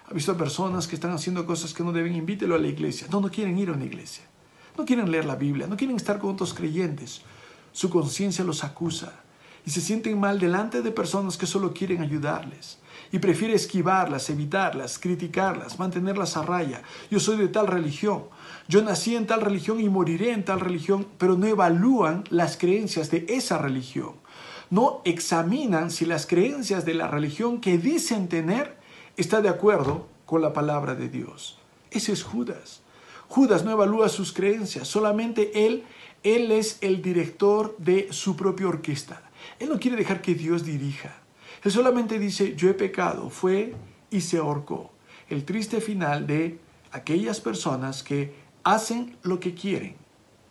Ha 0.10 0.14
visto 0.14 0.36
personas 0.36 0.88
que 0.88 0.96
están 0.96 1.12
haciendo 1.12 1.46
cosas 1.46 1.74
que 1.74 1.84
no 1.84 1.92
deben, 1.92 2.16
invítelo 2.16 2.56
a 2.56 2.60
la 2.60 2.68
iglesia. 2.68 3.08
No, 3.10 3.22
no 3.22 3.30
quieren 3.30 3.58
ir 3.58 3.70
a 3.70 3.74
una 3.74 3.86
iglesia. 3.86 4.26
No 4.78 4.86
quieren 4.86 5.12
leer 5.12 5.26
la 5.26 5.36
Biblia, 5.36 5.68
no 5.68 5.78
quieren 5.78 5.96
estar 5.96 6.20
con 6.20 6.32
otros 6.32 6.54
creyentes. 6.54 7.22
Su 7.72 7.90
conciencia 7.90 8.44
los 8.44 8.64
acusa 8.64 9.22
y 9.66 9.72
se 9.72 9.82
sienten 9.82 10.20
mal 10.20 10.40
delante 10.40 10.82
de 10.82 10.92
personas 10.92 11.38
que 11.38 11.46
solo 11.46 11.74
quieren 11.74 12.02
ayudarles 12.02 12.80
y 13.12 13.20
prefiere 13.20 13.54
esquivarlas, 13.54 14.30
evitarlas, 14.30 14.98
criticarlas, 14.98 15.78
mantenerlas 15.78 16.38
a 16.38 16.44
raya. 16.44 16.82
Yo 17.10 17.20
soy 17.20 17.38
de 17.38 17.50
tal 17.50 17.68
religión, 17.68 18.24
yo 18.68 18.82
nací 18.82 19.16
en 19.16 19.28
tal 19.28 19.42
religión 19.42 19.80
y 19.82 19.90
moriré 19.90 20.32
en 20.32 20.46
tal 20.46 20.62
religión, 20.62 21.06
pero 21.18 21.38
no 21.38 21.46
evalúan 21.46 22.24
las 22.30 22.58
creencias 22.58 23.12
de 23.12 23.26
esa 23.28 23.58
religión. 23.58 24.14
No 24.70 25.02
examinan 25.04 25.92
si 25.92 26.06
las 26.06 26.26
creencias 26.26 26.86
de 26.86 26.94
la 26.94 27.08
religión 27.08 27.60
que 27.60 27.78
dicen 27.78 28.30
tener 28.30 28.78
está 29.18 29.42
de 29.42 29.50
acuerdo 29.50 30.08
con 30.26 30.42
la 30.42 30.54
palabra 30.54 30.96
de 30.96 31.10
Dios. 31.10 31.58
Ese 31.92 32.14
es 32.14 32.24
Judas. 32.24 32.82
Judas 33.28 33.66
no 33.66 33.72
evalúa 33.72 34.08
sus 34.08 34.32
creencias, 34.32 34.88
solamente 34.88 35.66
él, 35.66 35.84
él 36.24 36.52
es 36.52 36.78
el 36.80 37.02
director 37.02 37.76
de 37.78 38.08
su 38.12 38.38
propia 38.38 38.68
orquesta. 38.68 39.22
Él 39.60 39.70
no 39.70 39.80
quiere 39.80 39.98
dejar 39.98 40.22
que 40.22 40.36
Dios 40.36 40.66
dirija. 40.66 41.22
Él 41.64 41.72
solamente 41.72 42.20
dice, 42.20 42.56
yo 42.56 42.70
he 42.70 42.74
pecado, 42.74 43.30
fue 43.30 43.76
y 44.10 44.22
se 44.22 44.38
ahorcó. 44.38 44.92
El 45.30 45.46
triste 45.46 45.80
final 45.80 46.28
de 46.28 46.60
aquellas 46.92 47.40
personas 47.40 48.04
que 48.04 48.34
hacen 48.64 49.18
lo 49.24 49.40
que 49.40 49.54
quieren 49.54 49.96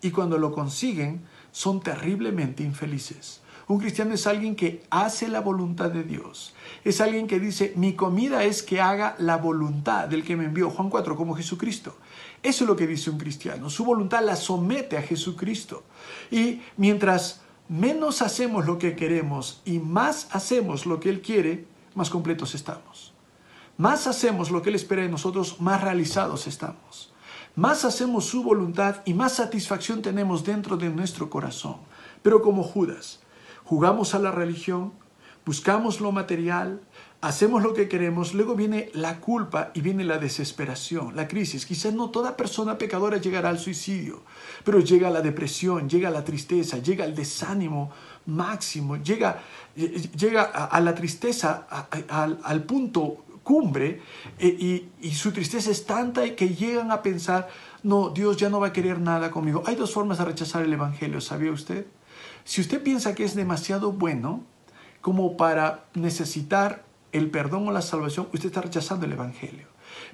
y 0.03 0.11
cuando 0.11 0.39
lo 0.39 0.53
consiguen 0.53 1.23
son 1.53 1.81
terriblemente 1.81 2.63
infelices. 2.63 3.41
Un 3.71 3.79
cristiano 3.79 4.15
es 4.15 4.27
alguien 4.27 4.57
que 4.57 4.83
hace 4.91 5.29
la 5.29 5.41
voluntad 5.41 5.91
de 5.91 6.03
Dios. 6.03 6.55
Es 6.85 7.01
alguien 7.01 7.29
que 7.29 7.39
dice, 7.39 7.73
mi 7.77 7.93
comida 7.93 8.43
es 8.43 8.65
que 8.65 8.81
haga 8.81 9.15
la 9.19 9.37
voluntad 9.37 10.09
del 10.09 10.25
que 10.25 10.37
me 10.37 10.47
envió. 10.47 10.71
Juan 10.71 10.91
4, 10.91 11.15
como 11.15 11.37
Jesucristo. 11.37 11.97
Eso 12.43 12.65
es 12.65 12.69
lo 12.69 12.75
que 12.75 12.89
dice 12.89 13.11
un 13.11 13.19
cristiano. 13.19 13.71
Su 13.71 13.85
voluntad 13.85 14.25
la 14.25 14.35
somete 14.35 14.97
a 14.97 15.03
Jesucristo. 15.03 15.85
Y 16.33 16.63
mientras 16.79 17.43
menos 17.71 18.21
hacemos 18.21 18.67
lo 18.67 18.79
que 18.79 18.97
queremos 18.97 19.63
y 19.65 19.79
más 19.79 20.27
hacemos 20.33 20.87
lo 20.87 20.99
que 20.99 21.09
Él 21.09 21.23
quiere, 21.23 21.67
más 21.95 22.11
completos 22.11 22.57
estamos. 22.57 23.15
Más 23.77 24.09
hacemos 24.09 24.51
lo 24.51 24.61
que 24.61 24.71
Él 24.71 24.75
espera 24.75 25.03
de 25.03 25.09
nosotros, 25.09 25.61
más 25.61 25.81
realizados 25.81 26.49
estamos. 26.49 27.13
Más 27.55 27.85
hacemos 27.85 28.25
su 28.25 28.43
voluntad 28.43 28.97
y 29.05 29.15
más 29.15 29.35
satisfacción 29.35 30.03
tenemos 30.03 30.45
dentro 30.45 30.77
de 30.77 30.91
nuestro 30.91 31.31
corazón. 31.31 31.77
Pero 32.23 32.43
como 32.43 32.65
Judas, 32.65 33.21
jugamos 33.63 34.17
a 34.17 34.19
la 34.19 34.33
religión, 34.33 34.93
buscamos 35.47 36.01
lo 36.01 36.11
material, 36.11 36.81
hacemos 37.21 37.63
lo 37.63 37.75
que 37.75 37.89
queremos, 37.89 38.33
luego 38.33 38.55
viene 38.55 38.91
la 38.95 39.21
culpa 39.21 39.71
y 39.75 39.83
viene 39.83 40.05
la 40.05 40.19
desesperación, 40.19 41.15
la 41.15 41.29
crisis. 41.29 41.67
Quizás 41.67 41.93
no 41.93 42.11
toda 42.11 42.37
persona 42.37 42.79
pecadora 42.79 43.19
llegará 43.19 43.51
al 43.51 43.59
suicidio, 43.59 44.23
pero 44.65 44.81
llega 44.81 45.11
la 45.11 45.21
depresión, 45.21 45.89
llega 45.89 46.11
la 46.11 46.25
tristeza, 46.25 46.79
llega 46.79 47.05
el 47.05 47.15
desánimo 47.15 47.91
máximo, 48.27 48.97
llega, 48.97 49.43
llega 49.77 50.43
a, 50.43 50.81
la 50.81 50.95
tristeza 50.95 51.67
al, 52.09 52.63
punto 52.65 53.25
cumbre 53.43 54.01
eh, 54.39 54.47
y, 54.47 54.89
y 55.01 55.13
su 55.13 55.33
tristeza 55.33 55.71
es 55.71 55.85
tanta 55.85 56.35
que 56.35 56.55
llegan 56.55 56.91
a 56.91 57.03
pensar, 57.03 57.49
no, 57.83 58.11
Dios 58.11 58.37
ya 58.37 58.49
no 58.49 58.61
va 58.61 58.69
a 58.69 58.73
querer 58.73 58.99
nada 58.99 59.31
conmigo. 59.31 59.63
Hay 59.67 59.75
dos 59.75 59.93
formas 59.93 60.19
de 60.19 60.25
rechazar 60.25 60.63
el 60.63 60.73
Evangelio, 60.73 61.21
¿sabía 61.21 61.53
usted? 61.53 61.87
Si 62.45 62.63
usted 62.63 62.83
piensa 62.83 63.15
que 63.15 63.25
es 63.25 63.35
demasiado 63.35 63.93
bueno 63.93 64.43
como 65.03 65.37
para 65.37 65.85
necesitar 65.95 66.85
el 67.13 67.31
perdón 67.31 67.69
o 67.69 67.73
la 67.73 67.83
salvación, 67.83 68.29
usted 68.33 68.47
está 68.47 68.63
rechazando 68.63 69.07
el 69.07 69.13
Evangelio. 69.13 69.67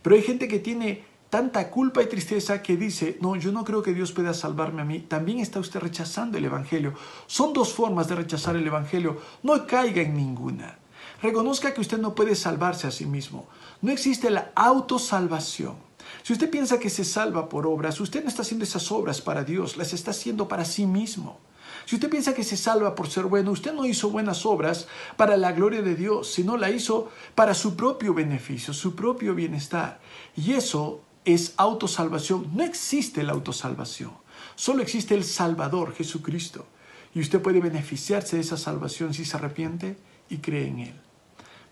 Pero 0.03 0.17
hay 0.17 0.23
gente 0.23 0.49
que 0.49 0.59
tiene 0.59 1.05
tanta 1.31 1.71
culpa 1.71 2.03
y 2.03 2.07
tristeza 2.07 2.63
que 2.63 2.77
dice, 2.77 3.19
no, 3.21 3.37
yo 3.37 3.53
no 3.53 3.65
creo 3.65 3.83
que 3.83 3.93
Dios 3.93 4.13
pueda 4.13 4.33
salvarme 4.35 4.83
a 4.83 4.85
mí. 4.85 5.01
También 5.01 5.41
está 5.41 5.61
usted 5.61 5.81
rechazando 5.81 6.39
el 6.39 6.45
Evangelio. 6.45 6.95
Son 7.27 7.53
dos 7.53 7.73
formas 7.73 8.09
de 8.09 8.15
rechazar 8.15 8.57
el 8.57 8.67
Evangelio. 8.67 9.21
No 9.43 9.67
caiga 9.67 10.03
en 10.03 10.17
ninguna. 10.17 10.79
Reconozca 11.23 11.73
que 11.73 11.81
usted 11.81 11.99
no 11.99 12.15
puede 12.15 12.35
salvarse 12.35 12.87
a 12.87 12.91
sí 12.91 13.07
mismo. 13.07 13.49
No 13.83 13.91
existe 13.91 14.31
la 14.31 14.53
autosalvación. 14.55 15.77
Si 16.23 16.33
usted 16.33 16.51
piensa 16.51 16.79
que 16.79 16.91
se 16.91 17.05
salva 17.05 17.49
por 17.49 17.67
obras, 17.67 18.01
usted 18.01 18.23
no 18.23 18.29
está 18.29 18.43
haciendo 18.43 18.65
esas 18.65 18.91
obras 18.93 19.21
para 19.21 19.45
Dios, 19.45 19.77
las 19.77 19.93
está 19.93 20.13
haciendo 20.13 20.47
para 20.47 20.65
sí 20.65 20.87
mismo. 20.87 21.39
Si 21.87 21.95
usted 21.95 22.11
piensa 22.11 22.35
que 22.35 22.43
se 22.43 22.57
salva 22.57 22.97
por 22.97 23.09
ser 23.09 23.27
bueno, 23.27 23.53
usted 23.53 23.73
no 23.73 23.87
hizo 23.87 24.11
buenas 24.11 24.45
obras 24.45 24.89
para 25.17 25.37
la 25.37 25.53
gloria 25.53 25.83
de 25.83 25.95
Dios, 25.95 26.27
sino 26.31 26.57
la 26.57 26.71
hizo 26.71 27.11
para 27.37 27.55
su 27.55 27.77
propio 27.77 28.13
beneficio, 28.13 28.75
su 28.75 28.97
propio 28.97 29.37
bienestar. 29.37 30.01
Y 30.37 30.55
eso 30.55 31.01
es 31.25 31.55
autosalvación. 31.57 32.51
No 32.57 32.65
existe 32.65 33.23
la 33.23 33.35
autosalvación. 33.35 34.11
Solo 34.57 34.83
existe 34.83 35.15
el 35.15 35.23
Salvador, 35.23 35.95
Jesucristo. 35.95 36.67
Y 37.15 37.21
usted 37.21 37.41
puede 37.41 37.61
beneficiarse 37.61 38.35
de 38.35 38.43
esa 38.43 38.57
salvación 38.57 39.15
si 39.15 39.25
se 39.25 39.37
arrepiente 39.37 39.97
y 40.29 40.39
cree 40.39 40.67
en 40.67 40.79
Él. 40.81 41.01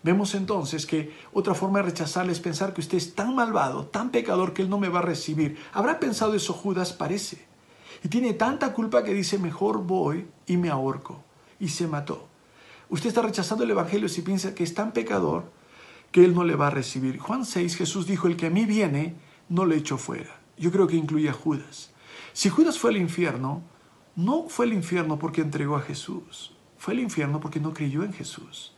Vemos 0.01 0.33
entonces 0.33 0.85
que 0.85 1.13
otra 1.33 1.55
forma 1.55 1.79
de 1.79 1.87
rechazarle 1.87 2.31
es 2.31 2.39
pensar 2.39 2.73
que 2.73 2.79
usted 2.79 2.97
es 2.97 3.15
tan 3.15 3.35
malvado, 3.35 3.87
tan 3.87 4.11
pecador 4.11 4.53
que 4.53 4.61
Él 4.61 4.69
no 4.69 4.79
me 4.79 4.87
va 4.87 4.99
a 4.99 5.01
recibir. 5.01 5.57
¿Habrá 5.73 5.99
pensado 5.99 6.35
eso 6.35 6.53
Judas? 6.53 6.93
Parece. 6.93 7.53
Y 8.05 8.07
tiene 8.07 8.35
tanta 8.35 8.71
culpa 8.71 9.03
que 9.03 9.15
dice, 9.15 9.39
mejor 9.39 9.81
voy 9.81 10.27
y 10.45 10.57
me 10.57 10.69
ahorco. 10.69 11.23
Y 11.59 11.69
se 11.69 11.87
mató. 11.87 12.27
Usted 12.87 13.07
está 13.07 13.23
rechazando 13.23 13.63
el 13.63 13.71
Evangelio 13.71 14.07
si 14.09 14.21
piensa 14.21 14.53
que 14.53 14.63
es 14.63 14.75
tan 14.75 14.91
pecador 14.91 15.51
que 16.11 16.23
Él 16.23 16.35
no 16.35 16.43
le 16.43 16.53
va 16.53 16.67
a 16.67 16.69
recibir. 16.69 17.17
Juan 17.17 17.45
6, 17.45 17.75
Jesús 17.75 18.05
dijo, 18.05 18.27
el 18.27 18.37
que 18.37 18.45
a 18.45 18.49
mí 18.51 18.65
viene, 18.65 19.15
no 19.49 19.65
le 19.65 19.77
echo 19.77 19.97
fuera. 19.97 20.39
Yo 20.55 20.71
creo 20.71 20.85
que 20.85 20.97
incluye 20.97 21.29
a 21.29 21.33
Judas. 21.33 21.93
Si 22.31 22.49
Judas 22.49 22.77
fue 22.77 22.91
al 22.91 22.97
infierno, 22.97 23.63
no 24.15 24.49
fue 24.49 24.67
al 24.67 24.73
infierno 24.73 25.17
porque 25.17 25.41
entregó 25.41 25.75
a 25.75 25.81
Jesús. 25.81 26.53
Fue 26.77 26.93
al 26.93 26.99
infierno 26.99 27.39
porque 27.39 27.59
no 27.59 27.73
creyó 27.73 28.03
en 28.03 28.13
Jesús. 28.13 28.75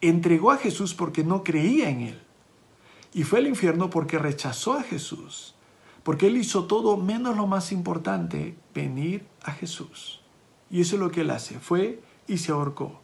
Entregó 0.00 0.52
a 0.52 0.58
Jesús 0.58 0.94
porque 0.94 1.24
no 1.24 1.42
creía 1.42 1.88
en 1.88 2.02
Él. 2.02 2.22
Y 3.14 3.24
fue 3.24 3.40
al 3.40 3.48
infierno 3.48 3.90
porque 3.90 4.16
rechazó 4.20 4.74
a 4.74 4.84
Jesús 4.84 5.56
porque 6.02 6.26
Él 6.26 6.36
hizo 6.36 6.64
todo 6.64 6.96
menos 6.96 7.36
lo 7.36 7.46
más 7.46 7.72
importante, 7.72 8.56
venir 8.74 9.26
a 9.42 9.52
Jesús. 9.52 10.20
Y 10.70 10.80
eso 10.80 10.96
es 10.96 11.00
lo 11.00 11.10
que 11.10 11.22
Él 11.22 11.30
hace, 11.30 11.58
fue 11.60 12.00
y 12.26 12.38
se 12.38 12.52
ahorcó. 12.52 13.00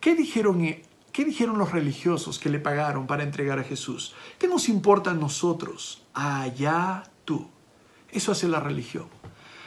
¿Qué 0.00 0.14
dijeron, 0.14 0.62
eh, 0.64 0.82
¿Qué 1.12 1.24
dijeron 1.24 1.58
los 1.58 1.72
religiosos 1.72 2.38
que 2.38 2.48
le 2.48 2.58
pagaron 2.58 3.06
para 3.06 3.22
entregar 3.22 3.58
a 3.58 3.64
Jesús? 3.64 4.14
¿Qué 4.38 4.48
nos 4.48 4.68
importa 4.68 5.10
a 5.10 5.14
nosotros? 5.14 6.02
Allá 6.14 7.04
tú. 7.24 7.48
Eso 8.10 8.32
hace 8.32 8.48
la 8.48 8.60
religión. 8.60 9.06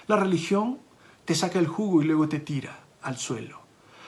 La 0.08 0.16
religión 0.16 0.80
te 1.24 1.36
saca 1.36 1.60
el 1.60 1.68
jugo 1.68 2.02
y 2.02 2.06
luego 2.06 2.28
te 2.28 2.40
tira 2.40 2.80
al 3.02 3.18
suelo. 3.18 3.62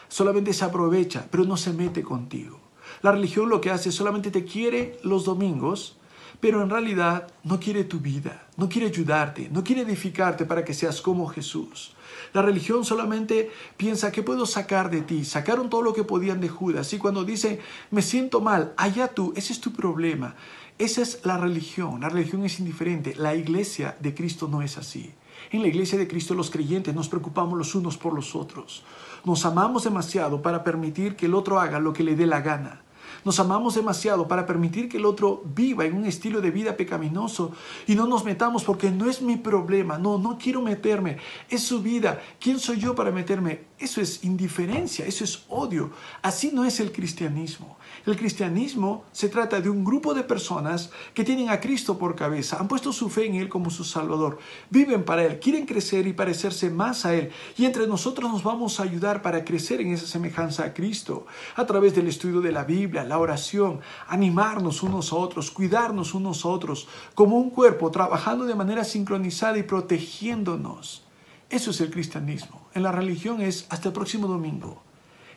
Solamente 0.07 0.53
se 0.53 0.65
aprovecha, 0.65 1.27
pero 1.29 1.43
no 1.43 1.57
se 1.57 1.73
mete 1.73 2.01
contigo. 2.01 2.59
La 3.01 3.11
religión 3.11 3.49
lo 3.49 3.61
que 3.61 3.71
hace 3.71 3.89
es 3.89 3.95
solamente 3.95 4.31
te 4.31 4.45
quiere 4.45 4.97
los 5.03 5.25
domingos 5.25 5.97
pero 6.39 6.61
en 6.61 6.69
realidad 6.69 7.27
no 7.43 7.59
quiere 7.59 7.83
tu 7.83 7.99
vida, 7.99 8.47
no 8.57 8.69
quiere 8.69 8.87
ayudarte, 8.87 9.49
no 9.51 9.63
quiere 9.63 9.81
edificarte 9.81 10.45
para 10.45 10.63
que 10.63 10.73
seas 10.73 11.01
como 11.01 11.27
Jesús. 11.27 11.93
La 12.33 12.41
religión 12.41 12.83
solamente 12.85 13.51
piensa, 13.77 14.11
¿qué 14.11 14.23
puedo 14.23 14.45
sacar 14.45 14.89
de 14.89 15.01
ti? 15.01 15.25
Sacaron 15.25 15.69
todo 15.69 15.81
lo 15.81 15.93
que 15.93 16.03
podían 16.03 16.41
de 16.41 16.49
Judas. 16.49 16.91
Y 16.93 16.97
cuando 16.97 17.23
dice, 17.23 17.59
me 17.91 18.01
siento 18.01 18.41
mal, 18.41 18.73
allá 18.77 19.07
tú, 19.07 19.33
ese 19.35 19.53
es 19.53 19.61
tu 19.61 19.71
problema. 19.73 20.35
Esa 20.77 21.01
es 21.01 21.21
la 21.23 21.37
religión. 21.37 22.01
La 22.01 22.09
religión 22.09 22.45
es 22.45 22.59
indiferente. 22.59 23.15
La 23.15 23.33
iglesia 23.33 23.97
de 23.99 24.13
Cristo 24.13 24.47
no 24.47 24.61
es 24.61 24.77
así. 24.77 25.13
En 25.51 25.61
la 25.61 25.67
iglesia 25.67 25.97
de 25.97 26.07
Cristo 26.07 26.33
los 26.33 26.51
creyentes 26.51 26.93
nos 26.93 27.09
preocupamos 27.09 27.57
los 27.57 27.73
unos 27.73 27.97
por 27.97 28.13
los 28.13 28.35
otros. 28.35 28.83
Nos 29.23 29.45
amamos 29.45 29.85
demasiado 29.85 30.41
para 30.41 30.63
permitir 30.63 31.15
que 31.15 31.25
el 31.25 31.33
otro 31.33 31.59
haga 31.59 31.79
lo 31.79 31.93
que 31.93 32.03
le 32.03 32.15
dé 32.15 32.25
la 32.25 32.41
gana. 32.41 32.81
Nos 33.23 33.39
amamos 33.39 33.75
demasiado 33.75 34.27
para 34.27 34.45
permitir 34.45 34.89
que 34.89 34.97
el 34.97 35.05
otro 35.05 35.43
viva 35.45 35.85
en 35.85 35.95
un 35.95 36.05
estilo 36.05 36.41
de 36.41 36.51
vida 36.51 36.77
pecaminoso 36.77 37.51
y 37.85 37.95
no 37.95 38.07
nos 38.07 38.23
metamos 38.23 38.63
porque 38.63 38.89
no 38.89 39.09
es 39.09 39.21
mi 39.21 39.37
problema. 39.37 39.97
No, 39.97 40.17
no 40.17 40.37
quiero 40.37 40.61
meterme. 40.61 41.17
Es 41.49 41.63
su 41.63 41.81
vida. 41.81 42.21
¿Quién 42.39 42.59
soy 42.59 42.79
yo 42.79 42.95
para 42.95 43.11
meterme? 43.11 43.66
Eso 43.79 44.01
es 44.01 44.23
indiferencia, 44.23 45.05
eso 45.05 45.23
es 45.23 45.43
odio. 45.49 45.91
Así 46.23 46.49
no 46.51 46.65
es 46.65 46.79
el 46.79 46.91
cristianismo. 46.91 47.77
El 48.07 48.15
cristianismo 48.15 49.03
se 49.11 49.29
trata 49.29 49.61
de 49.61 49.69
un 49.69 49.83
grupo 49.83 50.15
de 50.15 50.23
personas 50.23 50.89
que 51.13 51.23
tienen 51.23 51.49
a 51.49 51.59
Cristo 51.59 51.97
por 51.97 52.15
cabeza, 52.15 52.57
han 52.59 52.67
puesto 52.67 52.91
su 52.91 53.09
fe 53.09 53.27
en 53.27 53.35
Él 53.35 53.49
como 53.49 53.69
su 53.69 53.83
Salvador, 53.83 54.39
viven 54.69 55.03
para 55.03 55.25
Él, 55.25 55.39
quieren 55.39 55.65
crecer 55.65 56.07
y 56.07 56.13
parecerse 56.13 56.71
más 56.71 57.05
a 57.05 57.13
Él. 57.13 57.31
Y 57.55 57.65
entre 57.65 57.85
nosotros 57.85 58.31
nos 58.31 58.43
vamos 58.43 58.79
a 58.79 58.83
ayudar 58.83 59.21
para 59.21 59.45
crecer 59.45 59.81
en 59.81 59.91
esa 59.91 60.07
semejanza 60.07 60.63
a 60.63 60.73
Cristo, 60.73 61.27
a 61.55 61.65
través 61.65 61.93
del 61.93 62.07
estudio 62.07 62.41
de 62.41 62.51
la 62.51 62.63
Biblia, 62.63 63.03
la 63.03 63.19
oración, 63.19 63.81
animarnos 64.07 64.81
unos 64.81 65.11
a 65.11 65.17
otros, 65.17 65.51
cuidarnos 65.51 66.15
unos 66.15 66.45
a 66.45 66.47
otros, 66.47 66.87
como 67.13 67.37
un 67.37 67.51
cuerpo, 67.51 67.91
trabajando 67.91 68.45
de 68.45 68.55
manera 68.55 68.83
sincronizada 68.83 69.57
y 69.59 69.63
protegiéndonos. 69.63 71.03
Eso 71.49 71.71
es 71.71 71.79
el 71.79 71.91
cristianismo. 71.91 72.66
En 72.77 72.83
la 72.83 72.91
religión 72.91 73.41
es 73.41 73.65
hasta 73.69 73.87
el 73.87 73.93
próximo 73.95 74.27
domingo. 74.27 74.83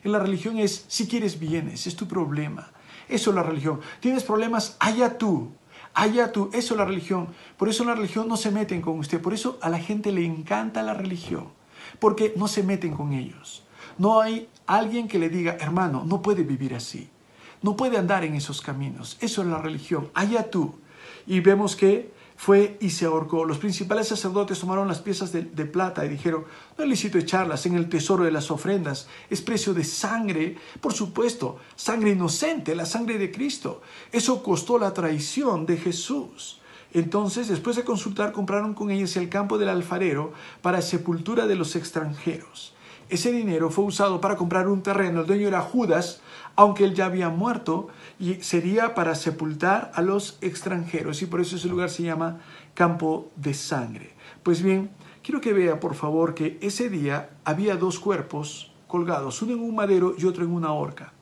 En 0.03 0.11
la 0.11 0.19
religión 0.19 0.59
es, 0.59 0.85
si 0.87 1.07
quieres 1.07 1.39
vienes, 1.39 1.87
es 1.87 1.95
tu 1.95 2.07
problema. 2.07 2.71
Eso 3.09 3.31
es 3.31 3.35
la 3.35 3.41
religión. 3.41 3.79
Tienes 3.99 4.23
problemas, 4.23 4.77
allá 4.79 5.17
tú. 5.17 5.49
Allá 5.95 6.31
tú, 6.31 6.51
eso 6.53 6.75
es 6.75 6.77
la 6.77 6.85
religión. 6.85 7.29
Por 7.57 7.67
eso 7.67 7.83
la 7.83 7.95
religión 7.95 8.27
no 8.27 8.37
se 8.37 8.51
meten 8.51 8.79
con 8.79 8.99
usted. 8.99 9.19
Por 9.19 9.33
eso 9.33 9.57
a 9.59 9.69
la 9.69 9.79
gente 9.79 10.11
le 10.11 10.23
encanta 10.23 10.83
la 10.83 10.93
religión. 10.93 11.47
Porque 11.99 12.31
no 12.35 12.47
se 12.47 12.61
meten 12.61 12.93
con 12.93 13.11
ellos. 13.11 13.63
No 13.97 14.21
hay 14.21 14.47
alguien 14.67 15.07
que 15.07 15.17
le 15.17 15.29
diga, 15.29 15.57
hermano, 15.59 16.03
no 16.05 16.21
puede 16.21 16.43
vivir 16.43 16.75
así. 16.75 17.09
No 17.63 17.75
puede 17.75 17.97
andar 17.97 18.23
en 18.23 18.35
esos 18.35 18.61
caminos. 18.61 19.17
Eso 19.19 19.41
es 19.41 19.47
la 19.47 19.57
religión. 19.57 20.11
Allá 20.13 20.51
tú. 20.51 20.75
Y 21.25 21.39
vemos 21.39 21.75
que 21.75 22.13
fue 22.41 22.75
y 22.81 22.89
se 22.89 23.05
ahorcó. 23.05 23.45
Los 23.45 23.59
principales 23.59 24.07
sacerdotes 24.07 24.59
tomaron 24.59 24.87
las 24.87 24.99
piezas 24.99 25.31
de, 25.31 25.43
plata 25.43 26.03
y 26.03 26.09
dijeron, 26.09 26.43
no 26.75 26.83
es 26.83 26.89
lícito 26.89 27.19
echarlas 27.19 27.67
en 27.67 27.75
el 27.75 27.87
tesoro 27.87 28.23
de 28.23 28.31
las 28.31 28.49
ofrendas, 28.49 29.07
es 29.29 29.43
precio 29.43 29.75
de 29.75 29.83
sangre, 29.83 30.57
por 30.81 30.91
supuesto, 30.91 31.59
sangre 31.75 32.09
inocente, 32.09 32.73
la 32.73 32.87
sangre 32.87 33.19
de 33.19 33.31
Cristo. 33.31 33.83
Eso 34.11 34.41
costó 34.41 34.79
la 34.79 34.91
traición 34.91 35.67
de 35.67 35.77
Jesús. 35.77 36.59
Entonces, 36.93 37.47
después 37.47 37.75
de 37.75 37.83
consultar, 37.83 38.31
compraron 38.31 38.73
con 38.73 38.89
ellos 38.89 39.15
el 39.17 39.29
campo 39.29 39.59
del 39.59 39.69
alfarero 39.69 40.33
para 40.63 40.81
sepultura 40.81 41.45
de 41.45 41.53
los 41.53 41.75
extranjeros. 41.75 42.73
Ese 43.07 43.31
dinero 43.31 43.69
fue 43.69 43.83
usado 43.83 44.19
para 44.19 44.35
comprar 44.35 44.67
un 44.67 44.81
terreno, 44.81 45.21
el 45.21 45.27
dueño 45.27 45.47
era 45.47 45.61
Judas, 45.61 46.21
aunque 46.55 46.85
él 46.85 46.95
ya 46.95 47.05
había 47.05 47.29
muerto, 47.29 47.89
y 48.21 48.35
sería 48.43 48.93
para 48.93 49.15
sepultar 49.15 49.91
a 49.95 50.03
los 50.03 50.37
extranjeros, 50.41 51.23
y 51.23 51.25
por 51.25 51.41
eso 51.41 51.55
ese 51.55 51.67
lugar 51.67 51.89
se 51.89 52.03
llama 52.03 52.39
campo 52.75 53.31
de 53.35 53.55
sangre. 53.55 54.13
Pues 54.43 54.61
bien, 54.61 54.91
quiero 55.23 55.41
que 55.41 55.53
vea 55.53 55.79
por 55.79 55.95
favor 55.95 56.35
que 56.35 56.59
ese 56.61 56.87
día 56.87 57.31
había 57.43 57.75
dos 57.77 57.99
cuerpos 57.99 58.71
colgados, 58.85 59.41
uno 59.41 59.53
en 59.53 59.59
un 59.61 59.73
madero 59.73 60.13
y 60.15 60.25
otro 60.25 60.43
en 60.43 60.51
una 60.51 60.71
horca. 60.71 61.13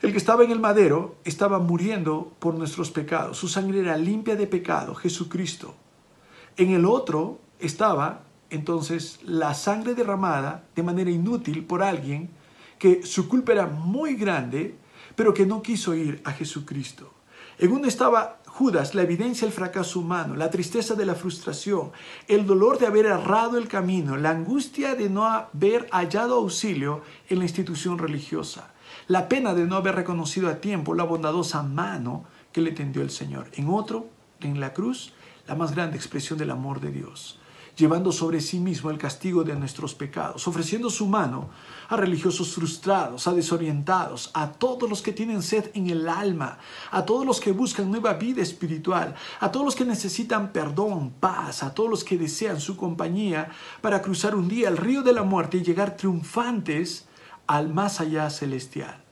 El 0.00 0.12
que 0.12 0.18
estaba 0.18 0.44
en 0.44 0.50
el 0.50 0.60
madero 0.60 1.16
estaba 1.24 1.58
muriendo 1.58 2.32
por 2.38 2.54
nuestros 2.54 2.90
pecados, 2.90 3.36
su 3.36 3.48
sangre 3.48 3.80
era 3.80 3.98
limpia 3.98 4.34
de 4.34 4.46
pecado, 4.46 4.94
Jesucristo. 4.94 5.74
En 6.56 6.70
el 6.70 6.86
otro 6.86 7.38
estaba 7.60 8.22
entonces 8.48 9.20
la 9.24 9.52
sangre 9.52 9.94
derramada 9.94 10.64
de 10.74 10.82
manera 10.82 11.10
inútil 11.10 11.64
por 11.64 11.82
alguien 11.82 12.30
que 12.78 13.04
su 13.04 13.28
culpa 13.28 13.52
era 13.52 13.66
muy 13.66 14.14
grande, 14.14 14.76
pero 15.14 15.34
que 15.34 15.46
no 15.46 15.62
quiso 15.62 15.94
ir 15.94 16.20
a 16.24 16.32
Jesucristo. 16.32 17.12
En 17.58 17.72
uno 17.72 17.86
estaba 17.86 18.38
Judas, 18.46 18.94
la 18.94 19.02
evidencia 19.02 19.46
del 19.46 19.54
fracaso 19.54 20.00
humano, 20.00 20.36
la 20.36 20.50
tristeza 20.50 20.94
de 20.94 21.06
la 21.06 21.14
frustración, 21.14 21.90
el 22.28 22.46
dolor 22.46 22.78
de 22.78 22.86
haber 22.86 23.06
errado 23.06 23.56
el 23.56 23.68
camino, 23.68 24.16
la 24.16 24.30
angustia 24.30 24.94
de 24.94 25.08
no 25.08 25.24
haber 25.24 25.88
hallado 25.90 26.36
auxilio 26.36 27.02
en 27.28 27.38
la 27.38 27.44
institución 27.44 27.98
religiosa, 27.98 28.74
la 29.08 29.28
pena 29.28 29.54
de 29.54 29.64
no 29.64 29.76
haber 29.76 29.94
reconocido 29.94 30.48
a 30.48 30.56
tiempo 30.56 30.94
la 30.94 31.04
bondadosa 31.04 31.62
mano 31.62 32.24
que 32.52 32.60
le 32.60 32.72
tendió 32.72 33.02
el 33.02 33.10
Señor. 33.10 33.48
En 33.54 33.68
otro, 33.70 34.06
en 34.40 34.60
la 34.60 34.74
cruz, 34.74 35.12
la 35.46 35.54
más 35.54 35.74
grande 35.74 35.96
expresión 35.96 36.38
del 36.38 36.50
amor 36.50 36.80
de 36.80 36.90
Dios 36.90 37.38
llevando 37.82 38.12
sobre 38.12 38.40
sí 38.40 38.60
mismo 38.60 38.90
el 38.90 38.96
castigo 38.96 39.42
de 39.42 39.56
nuestros 39.56 39.92
pecados, 39.92 40.46
ofreciendo 40.46 40.88
su 40.88 41.08
mano 41.08 41.50
a 41.88 41.96
religiosos 41.96 42.54
frustrados, 42.54 43.26
a 43.26 43.32
desorientados, 43.32 44.30
a 44.34 44.52
todos 44.52 44.88
los 44.88 45.02
que 45.02 45.10
tienen 45.10 45.42
sed 45.42 45.68
en 45.74 45.90
el 45.90 46.08
alma, 46.08 46.58
a 46.92 47.04
todos 47.04 47.26
los 47.26 47.40
que 47.40 47.50
buscan 47.50 47.90
nueva 47.90 48.12
vida 48.12 48.40
espiritual, 48.40 49.16
a 49.40 49.50
todos 49.50 49.66
los 49.66 49.74
que 49.74 49.84
necesitan 49.84 50.52
perdón, 50.52 51.10
paz, 51.18 51.64
a 51.64 51.74
todos 51.74 51.90
los 51.90 52.04
que 52.04 52.16
desean 52.16 52.60
su 52.60 52.76
compañía 52.76 53.50
para 53.80 54.00
cruzar 54.00 54.36
un 54.36 54.46
día 54.46 54.68
el 54.68 54.76
río 54.76 55.02
de 55.02 55.12
la 55.12 55.24
muerte 55.24 55.56
y 55.56 55.64
llegar 55.64 55.96
triunfantes 55.96 57.06
al 57.48 57.74
más 57.74 58.00
allá 58.00 58.30
celestial. 58.30 59.02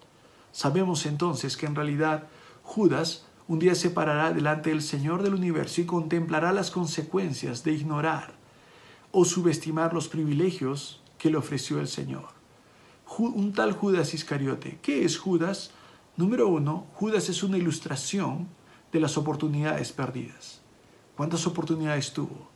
Sabemos 0.52 1.06
entonces 1.06 1.56
que 1.56 1.66
en 1.66 1.74
realidad 1.74 2.28
Judas 2.62 3.26
un 3.48 3.58
día 3.58 3.74
se 3.74 3.90
parará 3.90 4.32
delante 4.32 4.70
del 4.70 4.80
Señor 4.80 5.24
del 5.24 5.34
universo 5.34 5.80
y 5.80 5.86
contemplará 5.86 6.52
las 6.52 6.70
consecuencias 6.70 7.64
de 7.64 7.72
ignorar 7.72 8.38
o 9.12 9.24
subestimar 9.24 9.92
los 9.92 10.08
privilegios 10.08 11.00
que 11.18 11.30
le 11.30 11.36
ofreció 11.36 11.80
el 11.80 11.88
Señor. 11.88 12.28
Un 13.18 13.52
tal 13.52 13.72
Judas 13.72 14.14
Iscariote. 14.14 14.78
¿Qué 14.82 15.04
es 15.04 15.18
Judas? 15.18 15.72
Número 16.16 16.48
uno, 16.48 16.86
Judas 16.94 17.28
es 17.28 17.42
una 17.42 17.58
ilustración 17.58 18.48
de 18.92 19.00
las 19.00 19.16
oportunidades 19.18 19.92
perdidas. 19.92 20.60
¿Cuántas 21.16 21.46
oportunidades 21.46 22.12
tuvo? 22.12 22.48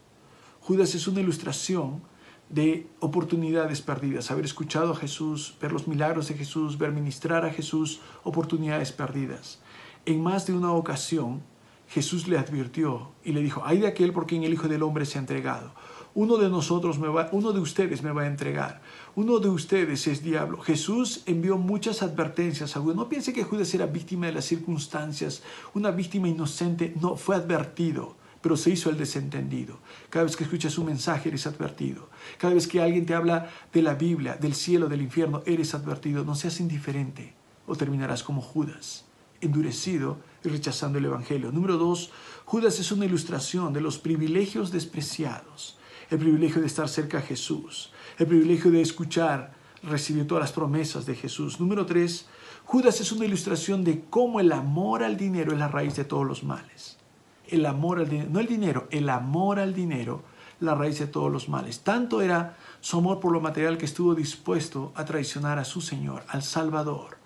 Judas 0.60 0.94
es 0.94 1.06
una 1.06 1.20
ilustración 1.20 2.02
de 2.48 2.86
oportunidades 3.00 3.82
perdidas, 3.82 4.30
haber 4.30 4.44
escuchado 4.44 4.92
a 4.92 4.96
Jesús, 4.96 5.56
ver 5.60 5.72
los 5.72 5.88
milagros 5.88 6.28
de 6.28 6.34
Jesús, 6.34 6.78
ver 6.78 6.92
ministrar 6.92 7.44
a 7.44 7.50
Jesús, 7.50 8.00
oportunidades 8.22 8.92
perdidas. 8.92 9.60
En 10.06 10.22
más 10.22 10.46
de 10.46 10.52
una 10.52 10.72
ocasión, 10.72 11.42
Jesús 11.88 12.28
le 12.28 12.38
advirtió 12.38 13.12
y 13.24 13.32
le 13.32 13.42
dijo, 13.42 13.62
hay 13.64 13.80
de 13.80 13.86
aquel 13.86 14.12
por 14.12 14.26
quien 14.26 14.44
el 14.44 14.52
Hijo 14.52 14.68
del 14.68 14.82
Hombre 14.82 15.04
se 15.04 15.18
ha 15.18 15.20
entregado 15.20 15.72
uno 16.14 16.36
de 16.36 16.48
nosotros 16.48 16.98
me 16.98 17.08
va, 17.08 17.28
uno 17.32 17.52
de 17.52 17.60
ustedes 17.60 18.02
me 18.02 18.12
va 18.12 18.22
a 18.22 18.26
entregar, 18.26 18.80
uno 19.16 19.40
de 19.40 19.48
ustedes 19.48 20.06
es 20.06 20.22
diablo. 20.22 20.60
Jesús 20.60 21.22
envió 21.26 21.58
muchas 21.58 22.02
advertencias 22.02 22.76
a 22.76 22.80
Judas. 22.80 22.96
No 22.96 23.08
piense 23.08 23.32
que 23.32 23.44
Judas 23.44 23.74
era 23.74 23.86
víctima 23.86 24.26
de 24.26 24.32
las 24.32 24.44
circunstancias, 24.44 25.42
una 25.74 25.90
víctima 25.90 26.28
inocente, 26.28 26.94
no, 27.00 27.16
fue 27.16 27.34
advertido, 27.34 28.14
pero 28.40 28.56
se 28.56 28.70
hizo 28.70 28.90
el 28.90 28.96
desentendido. 28.96 29.78
Cada 30.08 30.24
vez 30.24 30.36
que 30.36 30.44
escuchas 30.44 30.78
un 30.78 30.86
mensaje 30.86 31.30
eres 31.30 31.46
advertido. 31.46 32.08
Cada 32.38 32.54
vez 32.54 32.68
que 32.68 32.80
alguien 32.80 33.06
te 33.06 33.14
habla 33.14 33.50
de 33.72 33.82
la 33.82 33.94
Biblia, 33.94 34.36
del 34.36 34.54
cielo, 34.54 34.88
del 34.88 35.02
infierno, 35.02 35.42
eres 35.46 35.74
advertido. 35.74 36.24
No 36.24 36.34
seas 36.34 36.60
indiferente 36.60 37.34
o 37.66 37.74
terminarás 37.74 38.22
como 38.22 38.42
Judas, 38.42 39.06
endurecido 39.40 40.18
y 40.44 40.48
rechazando 40.48 40.98
el 40.98 41.06
Evangelio. 41.06 41.50
Número 41.50 41.78
dos, 41.78 42.10
Judas 42.44 42.78
es 42.78 42.92
una 42.92 43.06
ilustración 43.06 43.72
de 43.72 43.80
los 43.80 43.98
privilegios 43.98 44.70
despreciados 44.70 45.78
el 46.10 46.18
privilegio 46.18 46.60
de 46.60 46.66
estar 46.66 46.88
cerca 46.88 47.18
a 47.18 47.22
Jesús, 47.22 47.92
el 48.18 48.26
privilegio 48.26 48.70
de 48.70 48.80
escuchar, 48.80 49.54
recibir 49.82 50.26
todas 50.26 50.42
las 50.42 50.52
promesas 50.52 51.06
de 51.06 51.14
Jesús. 51.14 51.60
Número 51.60 51.86
tres, 51.86 52.26
Judas 52.64 53.00
es 53.00 53.12
una 53.12 53.26
ilustración 53.26 53.84
de 53.84 54.04
cómo 54.08 54.40
el 54.40 54.52
amor 54.52 55.02
al 55.02 55.16
dinero 55.16 55.52
es 55.52 55.58
la 55.58 55.68
raíz 55.68 55.96
de 55.96 56.04
todos 56.04 56.26
los 56.26 56.44
males. 56.44 56.98
El 57.46 57.66
amor 57.66 57.98
al 57.98 58.08
dinero, 58.08 58.30
no 58.30 58.40
el 58.40 58.46
dinero, 58.46 58.88
el 58.90 59.08
amor 59.10 59.60
al 59.60 59.74
dinero, 59.74 60.22
la 60.60 60.74
raíz 60.74 60.98
de 60.98 61.06
todos 61.06 61.30
los 61.30 61.48
males. 61.48 61.80
Tanto 61.80 62.22
era 62.22 62.56
su 62.80 62.98
amor 62.98 63.20
por 63.20 63.32
lo 63.32 63.40
material 63.40 63.76
que 63.76 63.84
estuvo 63.84 64.14
dispuesto 64.14 64.92
a 64.94 65.04
traicionar 65.04 65.58
a 65.58 65.64
su 65.64 65.80
Señor, 65.80 66.24
al 66.28 66.42
Salvador. 66.42 67.18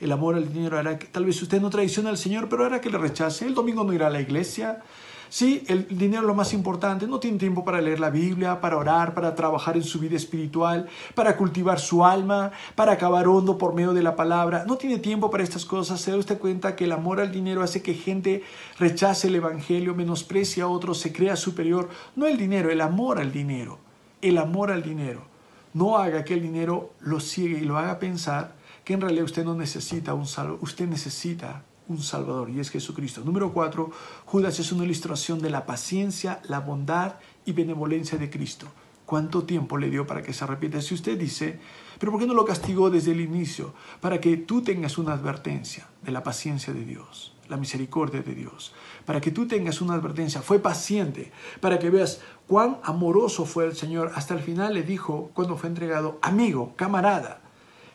El 0.00 0.12
amor 0.12 0.36
al 0.36 0.52
dinero 0.52 0.78
hará 0.78 0.98
que 0.98 1.06
tal 1.06 1.24
vez 1.24 1.40
usted 1.42 1.60
no 1.60 1.70
traicione 1.70 2.08
al 2.08 2.18
Señor, 2.18 2.48
pero 2.48 2.64
hará 2.64 2.80
que 2.80 2.90
le 2.90 2.98
rechace. 2.98 3.46
El 3.46 3.54
domingo 3.54 3.84
no 3.84 3.92
irá 3.92 4.08
a 4.08 4.10
la 4.10 4.20
iglesia, 4.20 4.82
Sí, 5.28 5.64
el 5.68 5.86
dinero 5.88 6.22
es 6.22 6.26
lo 6.26 6.34
más 6.34 6.52
importante. 6.52 7.06
No 7.06 7.18
tiene 7.18 7.38
tiempo 7.38 7.64
para 7.64 7.80
leer 7.80 8.00
la 8.00 8.10
Biblia, 8.10 8.60
para 8.60 8.76
orar, 8.76 9.14
para 9.14 9.34
trabajar 9.34 9.76
en 9.76 9.82
su 9.82 9.98
vida 9.98 10.16
espiritual, 10.16 10.88
para 11.14 11.36
cultivar 11.36 11.80
su 11.80 12.04
alma, 12.04 12.52
para 12.74 12.92
acabar 12.92 13.26
hondo 13.26 13.58
por 13.58 13.74
medio 13.74 13.92
de 13.92 14.02
la 14.02 14.16
palabra. 14.16 14.64
No 14.66 14.76
tiene 14.76 14.98
tiempo 14.98 15.30
para 15.30 15.42
estas 15.42 15.64
cosas. 15.64 16.00
Se 16.00 16.10
da 16.10 16.16
usted 16.16 16.38
cuenta 16.38 16.76
que 16.76 16.84
el 16.84 16.92
amor 16.92 17.20
al 17.20 17.32
dinero 17.32 17.62
hace 17.62 17.82
que 17.82 17.94
gente 17.94 18.42
rechace 18.78 19.28
el 19.28 19.36
Evangelio, 19.36 19.94
menosprecie 19.94 20.62
a 20.62 20.68
otros, 20.68 20.98
se 20.98 21.12
crea 21.12 21.36
superior. 21.36 21.88
No 22.16 22.26
el 22.26 22.36
dinero, 22.36 22.70
el 22.70 22.80
amor 22.80 23.18
al 23.18 23.32
dinero. 23.32 23.78
El 24.22 24.38
amor 24.38 24.70
al 24.70 24.82
dinero. 24.82 25.22
No 25.72 25.98
haga 25.98 26.24
que 26.24 26.34
el 26.34 26.42
dinero 26.42 26.92
lo 27.00 27.18
ciegue 27.20 27.58
y 27.58 27.64
lo 27.64 27.78
haga 27.78 27.98
pensar 27.98 28.54
que 28.84 28.94
en 28.94 29.00
realidad 29.00 29.24
usted 29.24 29.44
no 29.44 29.54
necesita 29.54 30.14
un 30.14 30.26
salvo. 30.26 30.58
Usted 30.60 30.86
necesita 30.86 31.64
un 31.88 32.02
Salvador 32.02 32.50
y 32.50 32.60
es 32.60 32.70
Jesucristo. 32.70 33.22
Número 33.24 33.52
cuatro, 33.52 33.90
Judas 34.24 34.58
es 34.58 34.72
una 34.72 34.84
ilustración 34.84 35.40
de 35.40 35.50
la 35.50 35.66
paciencia, 35.66 36.40
la 36.48 36.60
bondad 36.60 37.14
y 37.44 37.52
benevolencia 37.52 38.18
de 38.18 38.30
Cristo. 38.30 38.66
¿Cuánto 39.06 39.44
tiempo 39.44 39.76
le 39.76 39.90
dio 39.90 40.06
para 40.06 40.22
que 40.22 40.32
se 40.32 40.44
arrepienta? 40.44 40.80
Si 40.80 40.94
usted 40.94 41.18
dice, 41.18 41.60
pero 41.98 42.10
¿por 42.10 42.20
qué 42.20 42.26
no 42.26 42.32
lo 42.32 42.46
castigó 42.46 42.88
desde 42.88 43.12
el 43.12 43.20
inicio? 43.20 43.74
Para 44.00 44.18
que 44.18 44.38
tú 44.38 44.62
tengas 44.62 44.96
una 44.96 45.12
advertencia 45.12 45.86
de 46.02 46.10
la 46.10 46.22
paciencia 46.22 46.72
de 46.72 46.86
Dios, 46.86 47.34
la 47.48 47.58
misericordia 47.58 48.22
de 48.22 48.34
Dios. 48.34 48.72
Para 49.04 49.20
que 49.20 49.30
tú 49.30 49.46
tengas 49.46 49.82
una 49.82 49.92
advertencia. 49.92 50.40
Fue 50.40 50.58
paciente. 50.58 51.32
Para 51.60 51.78
que 51.78 51.90
veas 51.90 52.22
cuán 52.48 52.78
amoroso 52.82 53.44
fue 53.44 53.66
el 53.66 53.76
Señor. 53.76 54.12
Hasta 54.14 54.32
el 54.32 54.40
final 54.40 54.72
le 54.72 54.82
dijo, 54.82 55.30
cuando 55.34 55.58
fue 55.58 55.68
entregado, 55.68 56.18
amigo, 56.22 56.72
camarada, 56.74 57.42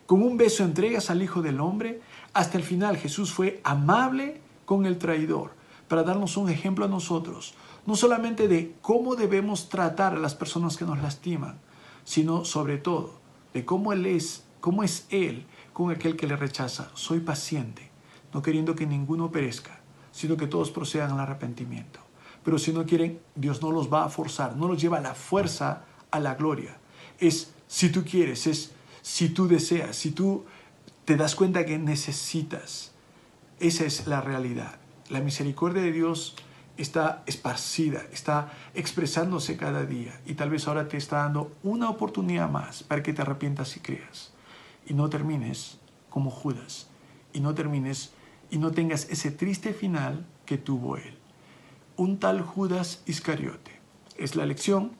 con 0.05 0.21
un 0.21 0.37
beso 0.37 0.63
entregas 0.63 1.09
al 1.09 1.23
Hijo 1.23 1.41
del 1.41 1.59
Hombre. 1.59 2.01
Hasta 2.39 2.57
el 2.57 2.63
final 2.63 2.95
Jesús 2.95 3.33
fue 3.33 3.59
amable 3.65 4.39
con 4.63 4.85
el 4.85 4.97
traidor 4.97 5.51
para 5.89 6.03
darnos 6.03 6.37
un 6.37 6.49
ejemplo 6.49 6.85
a 6.85 6.87
nosotros 6.87 7.53
no 7.85 7.97
solamente 7.97 8.47
de 8.47 8.75
cómo 8.81 9.17
debemos 9.17 9.67
tratar 9.67 10.13
a 10.13 10.19
las 10.19 10.35
personas 10.35 10.77
que 10.77 10.85
nos 10.85 11.01
lastiman, 11.01 11.59
sino 12.05 12.45
sobre 12.45 12.77
todo 12.77 13.19
de 13.53 13.65
cómo 13.65 13.91
Él 13.91 14.05
es, 14.05 14.45
cómo 14.61 14.83
es 14.83 15.05
Él 15.09 15.47
con 15.73 15.91
aquel 15.91 16.15
que 16.15 16.27
le 16.27 16.37
rechaza. 16.37 16.89
Soy 16.93 17.19
paciente, 17.19 17.91
no 18.33 18.41
queriendo 18.41 18.73
que 18.73 18.87
ninguno 18.87 19.29
perezca, 19.31 19.81
sino 20.13 20.37
que 20.37 20.47
todos 20.47 20.71
procedan 20.71 21.11
al 21.11 21.19
arrepentimiento. 21.19 21.99
Pero 22.45 22.57
si 22.57 22.71
no 22.71 22.85
quieren, 22.85 23.19
Dios 23.35 23.61
no 23.61 23.69
los 23.69 23.91
va 23.91 24.05
a 24.05 24.09
forzar, 24.09 24.55
no 24.55 24.69
los 24.69 24.81
lleva 24.81 24.99
a 24.99 25.01
la 25.01 25.13
fuerza 25.13 25.83
a 26.09 26.21
la 26.21 26.35
gloria. 26.35 26.77
Es 27.19 27.51
si 27.67 27.89
tú 27.89 28.05
quieres, 28.05 28.47
es 28.47 28.71
si 29.01 29.27
tú 29.27 29.45
deseas, 29.45 29.97
si 29.97 30.11
tú 30.11 30.45
te 31.09 31.17
das 31.17 31.33
cuenta 31.33 31.65
que 31.65 31.79
necesitas. 31.79 32.91
Esa 33.59 33.83
es 33.83 34.05
la 34.05 34.21
realidad. 34.21 34.75
La 35.09 35.21
misericordia 35.21 35.81
de 35.81 35.91
Dios 35.91 36.35
está 36.77 37.23
esparcida, 37.25 38.03
está 38.13 38.53
expresándose 38.75 39.57
cada 39.57 39.87
día 39.87 40.21
y 40.27 40.35
tal 40.35 40.51
vez 40.51 40.67
ahora 40.67 40.87
te 40.87 40.97
está 40.97 41.23
dando 41.23 41.51
una 41.63 41.89
oportunidad 41.89 42.47
más 42.47 42.83
para 42.83 43.01
que 43.01 43.11
te 43.11 43.23
arrepientas 43.23 43.75
y 43.75 43.79
creas 43.79 44.33
y 44.85 44.93
no 44.93 45.09
termines 45.09 45.79
como 46.11 46.29
Judas 46.29 46.89
y 47.33 47.39
no 47.39 47.55
termines 47.55 48.11
y 48.51 48.59
no 48.59 48.69
tengas 48.69 49.09
ese 49.09 49.31
triste 49.31 49.73
final 49.73 50.27
que 50.45 50.59
tuvo 50.59 50.95
él. 50.97 51.17
Un 51.95 52.19
tal 52.19 52.43
Judas 52.43 53.01
Iscariote. 53.07 53.79
Es 54.15 54.35
la 54.35 54.45
lección 54.45 54.91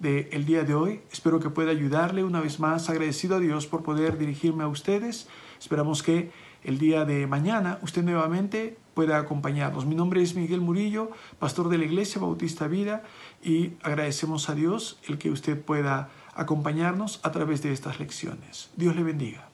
del 0.00 0.46
día 0.46 0.64
de 0.64 0.74
hoy. 0.74 1.02
Espero 1.12 1.40
que 1.40 1.50
pueda 1.50 1.72
ayudarle 1.72 2.24
una 2.24 2.40
vez 2.40 2.58
más. 2.58 2.88
Agradecido 2.88 3.36
a 3.36 3.40
Dios 3.40 3.66
por 3.66 3.82
poder 3.82 4.16
dirigirme 4.16 4.64
a 4.64 4.68
ustedes. 4.68 5.28
Esperamos 5.58 6.02
que 6.02 6.30
el 6.64 6.78
día 6.78 7.04
de 7.04 7.26
mañana 7.26 7.78
usted 7.82 8.02
nuevamente 8.02 8.76
pueda 8.94 9.18
acompañarnos. 9.18 9.86
Mi 9.86 9.94
nombre 9.94 10.22
es 10.22 10.34
Miguel 10.34 10.60
Murillo, 10.60 11.10
pastor 11.38 11.68
de 11.68 11.78
la 11.78 11.84
Iglesia 11.84 12.20
Bautista 12.20 12.66
Vida, 12.66 13.04
y 13.42 13.72
agradecemos 13.82 14.48
a 14.48 14.54
Dios 14.54 14.98
el 15.08 15.18
que 15.18 15.30
usted 15.30 15.60
pueda 15.60 16.10
acompañarnos 16.34 17.20
a 17.22 17.30
través 17.30 17.62
de 17.62 17.72
estas 17.72 18.00
lecciones. 18.00 18.70
Dios 18.76 18.96
le 18.96 19.02
bendiga. 19.02 19.47